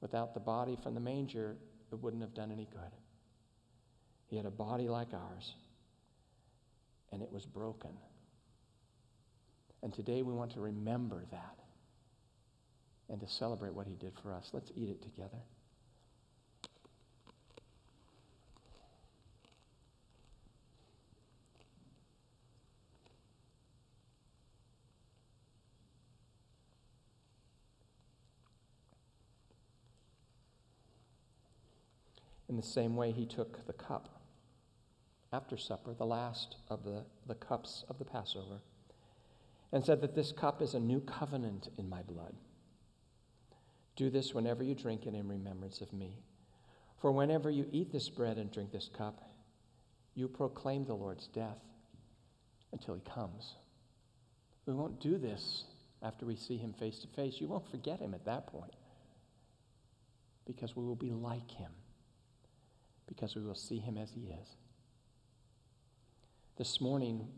Without 0.00 0.34
the 0.34 0.40
body 0.40 0.76
from 0.82 0.94
the 0.94 1.00
manger, 1.00 1.56
it 1.92 2.00
wouldn't 2.02 2.22
have 2.22 2.34
done 2.34 2.50
any 2.50 2.66
good. 2.70 2.92
He 4.28 4.36
had 4.36 4.46
a 4.46 4.50
body 4.50 4.88
like 4.88 5.12
ours, 5.12 5.54
and 7.12 7.22
it 7.22 7.30
was 7.30 7.44
broken. 7.44 7.90
And 9.82 9.92
today 9.92 10.22
we 10.22 10.32
want 10.32 10.52
to 10.52 10.60
remember 10.60 11.24
that 11.30 11.58
and 13.08 13.20
to 13.20 13.28
celebrate 13.28 13.74
what 13.74 13.86
he 13.86 13.94
did 13.94 14.12
for 14.22 14.32
us. 14.32 14.50
Let's 14.52 14.70
eat 14.76 14.88
it 14.88 15.02
together. 15.02 15.42
In 32.52 32.56
the 32.56 32.62
same 32.62 32.96
way, 32.96 33.12
he 33.12 33.24
took 33.24 33.66
the 33.66 33.72
cup 33.72 34.10
after 35.32 35.56
supper, 35.56 35.94
the 35.94 36.04
last 36.04 36.56
of 36.68 36.84
the, 36.84 37.02
the 37.26 37.34
cups 37.34 37.82
of 37.88 37.98
the 37.98 38.04
Passover, 38.04 38.60
and 39.72 39.82
said 39.82 40.02
that 40.02 40.14
this 40.14 40.32
cup 40.32 40.60
is 40.60 40.74
a 40.74 40.78
new 40.78 41.00
covenant 41.00 41.70
in 41.78 41.88
my 41.88 42.02
blood. 42.02 42.34
Do 43.96 44.10
this 44.10 44.34
whenever 44.34 44.62
you 44.62 44.74
drink 44.74 45.06
it 45.06 45.14
in 45.14 45.28
remembrance 45.28 45.80
of 45.80 45.94
me. 45.94 46.18
For 47.00 47.10
whenever 47.10 47.48
you 47.48 47.68
eat 47.72 47.90
this 47.90 48.10
bread 48.10 48.36
and 48.36 48.52
drink 48.52 48.70
this 48.70 48.90
cup, 48.94 49.30
you 50.14 50.28
proclaim 50.28 50.84
the 50.84 50.92
Lord's 50.92 51.28
death 51.28 51.64
until 52.70 52.92
he 52.92 53.00
comes. 53.00 53.54
We 54.66 54.74
won't 54.74 55.00
do 55.00 55.16
this 55.16 55.64
after 56.02 56.26
we 56.26 56.36
see 56.36 56.58
him 56.58 56.74
face 56.74 56.98
to 56.98 57.08
face. 57.16 57.40
You 57.40 57.48
won't 57.48 57.70
forget 57.70 58.00
him 58.00 58.12
at 58.12 58.26
that 58.26 58.46
point 58.46 58.76
because 60.46 60.76
we 60.76 60.84
will 60.84 60.94
be 60.94 61.12
like 61.12 61.50
him 61.50 61.72
because 63.12 63.36
we 63.36 63.42
will 63.42 63.54
see 63.54 63.78
him 63.78 63.98
as 63.98 64.10
he 64.10 64.22
is. 64.22 64.56
This 66.56 66.80
morning, 66.80 67.28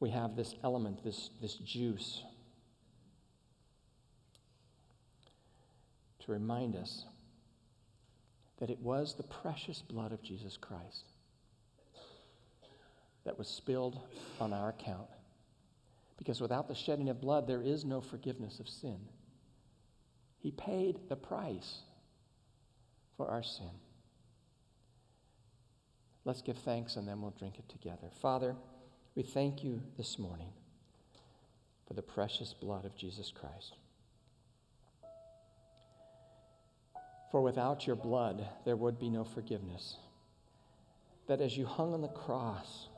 we 0.00 0.08
have 0.08 0.34
this 0.34 0.54
element, 0.64 1.04
this, 1.04 1.28
this 1.42 1.56
juice, 1.56 2.22
to 6.20 6.32
remind 6.32 6.74
us 6.74 7.04
that 8.60 8.70
it 8.70 8.78
was 8.78 9.14
the 9.14 9.24
precious 9.24 9.82
blood 9.82 10.10
of 10.10 10.22
Jesus 10.22 10.56
Christ 10.56 11.04
that 13.24 13.36
was 13.36 13.48
spilled 13.48 14.00
on 14.40 14.54
our 14.54 14.70
account. 14.70 15.08
Because 16.16 16.40
without 16.40 16.66
the 16.66 16.74
shedding 16.74 17.10
of 17.10 17.20
blood, 17.20 17.46
there 17.46 17.62
is 17.62 17.84
no 17.84 18.00
forgiveness 18.00 18.58
of 18.58 18.68
sin. 18.68 18.98
He 20.38 20.50
paid 20.50 20.98
the 21.10 21.16
price 21.16 21.80
for 23.18 23.28
our 23.28 23.42
sin. 23.42 23.70
Let's 26.24 26.42
give 26.42 26.58
thanks 26.58 26.96
and 26.96 27.06
then 27.06 27.20
we'll 27.20 27.34
drink 27.38 27.58
it 27.58 27.68
together. 27.68 28.08
Father, 28.20 28.54
we 29.14 29.22
thank 29.22 29.64
you 29.64 29.82
this 29.96 30.18
morning 30.18 30.50
for 31.86 31.94
the 31.94 32.02
precious 32.02 32.54
blood 32.54 32.84
of 32.84 32.96
Jesus 32.96 33.32
Christ. 33.32 33.76
For 37.30 37.40
without 37.40 37.86
your 37.86 37.96
blood, 37.96 38.46
there 38.64 38.76
would 38.76 38.98
be 38.98 39.08
no 39.08 39.24
forgiveness. 39.24 39.96
That 41.28 41.40
as 41.40 41.56
you 41.56 41.66
hung 41.66 41.94
on 41.94 42.02
the 42.02 42.08
cross, 42.08 42.88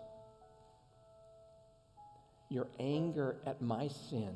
your 2.50 2.66
anger 2.78 3.36
at 3.46 3.62
my 3.62 3.88
sin, 3.88 4.34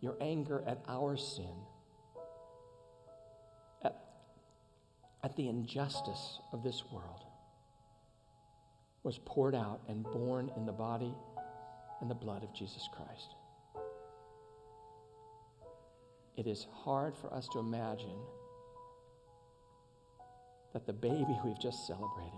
your 0.00 0.16
anger 0.20 0.62
at 0.66 0.82
our 0.86 1.16
sin, 1.16 1.54
at, 3.82 3.96
at 5.24 5.34
the 5.36 5.48
injustice 5.48 6.38
of 6.52 6.62
this 6.62 6.84
world, 6.92 7.24
was 9.08 9.18
poured 9.24 9.54
out 9.54 9.80
and 9.88 10.04
borne 10.04 10.52
in 10.56 10.66
the 10.66 10.72
body 10.72 11.14
and 12.00 12.10
the 12.10 12.14
blood 12.14 12.42
of 12.42 12.52
Jesus 12.54 12.88
Christ. 12.92 13.34
it 16.38 16.46
is 16.46 16.68
hard 16.72 17.16
for 17.16 17.34
us 17.34 17.48
to 17.48 17.58
imagine 17.58 18.16
that 20.72 20.86
the 20.86 20.92
baby 20.92 21.36
we've 21.44 21.60
just 21.60 21.84
celebrated 21.86 22.32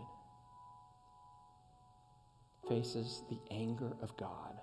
faces 2.66 3.22
the 3.28 3.38
anger 3.54 3.92
of 4.00 4.16
God 4.16 4.58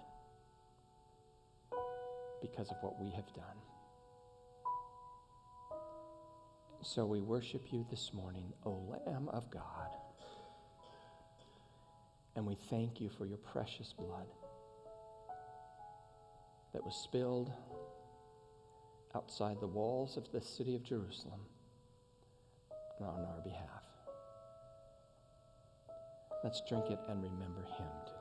because 2.42 2.72
of 2.72 2.78
what 2.82 3.00
we 3.00 3.12
have 3.12 3.32
done. 3.34 3.58
So 6.82 7.06
we 7.06 7.20
worship 7.20 7.68
you 7.72 7.86
this 7.92 8.12
morning, 8.14 8.54
O 8.66 8.98
Lamb 9.06 9.28
of 9.30 9.52
God. 9.52 9.90
And 12.38 12.46
we 12.46 12.56
thank 12.70 13.02
you 13.02 13.10
for 13.10 13.26
your 13.26 13.40
precious 13.40 13.94
blood 13.98 14.28
that 16.72 16.86
was 16.86 16.96
spilled 16.96 17.52
outside 19.16 19.60
the 19.60 19.68
walls 19.68 20.18
of 20.18 20.32
the 20.32 20.40
city 20.40 20.76
of 20.76 20.84
Jerusalem 20.84 21.42
on 23.02 23.26
our 23.26 23.42
behalf. 23.44 23.82
Let's 26.44 26.62
drink 26.70 26.86
it 26.92 27.00
and 27.10 27.24
remember 27.24 27.64
him. 27.76 28.17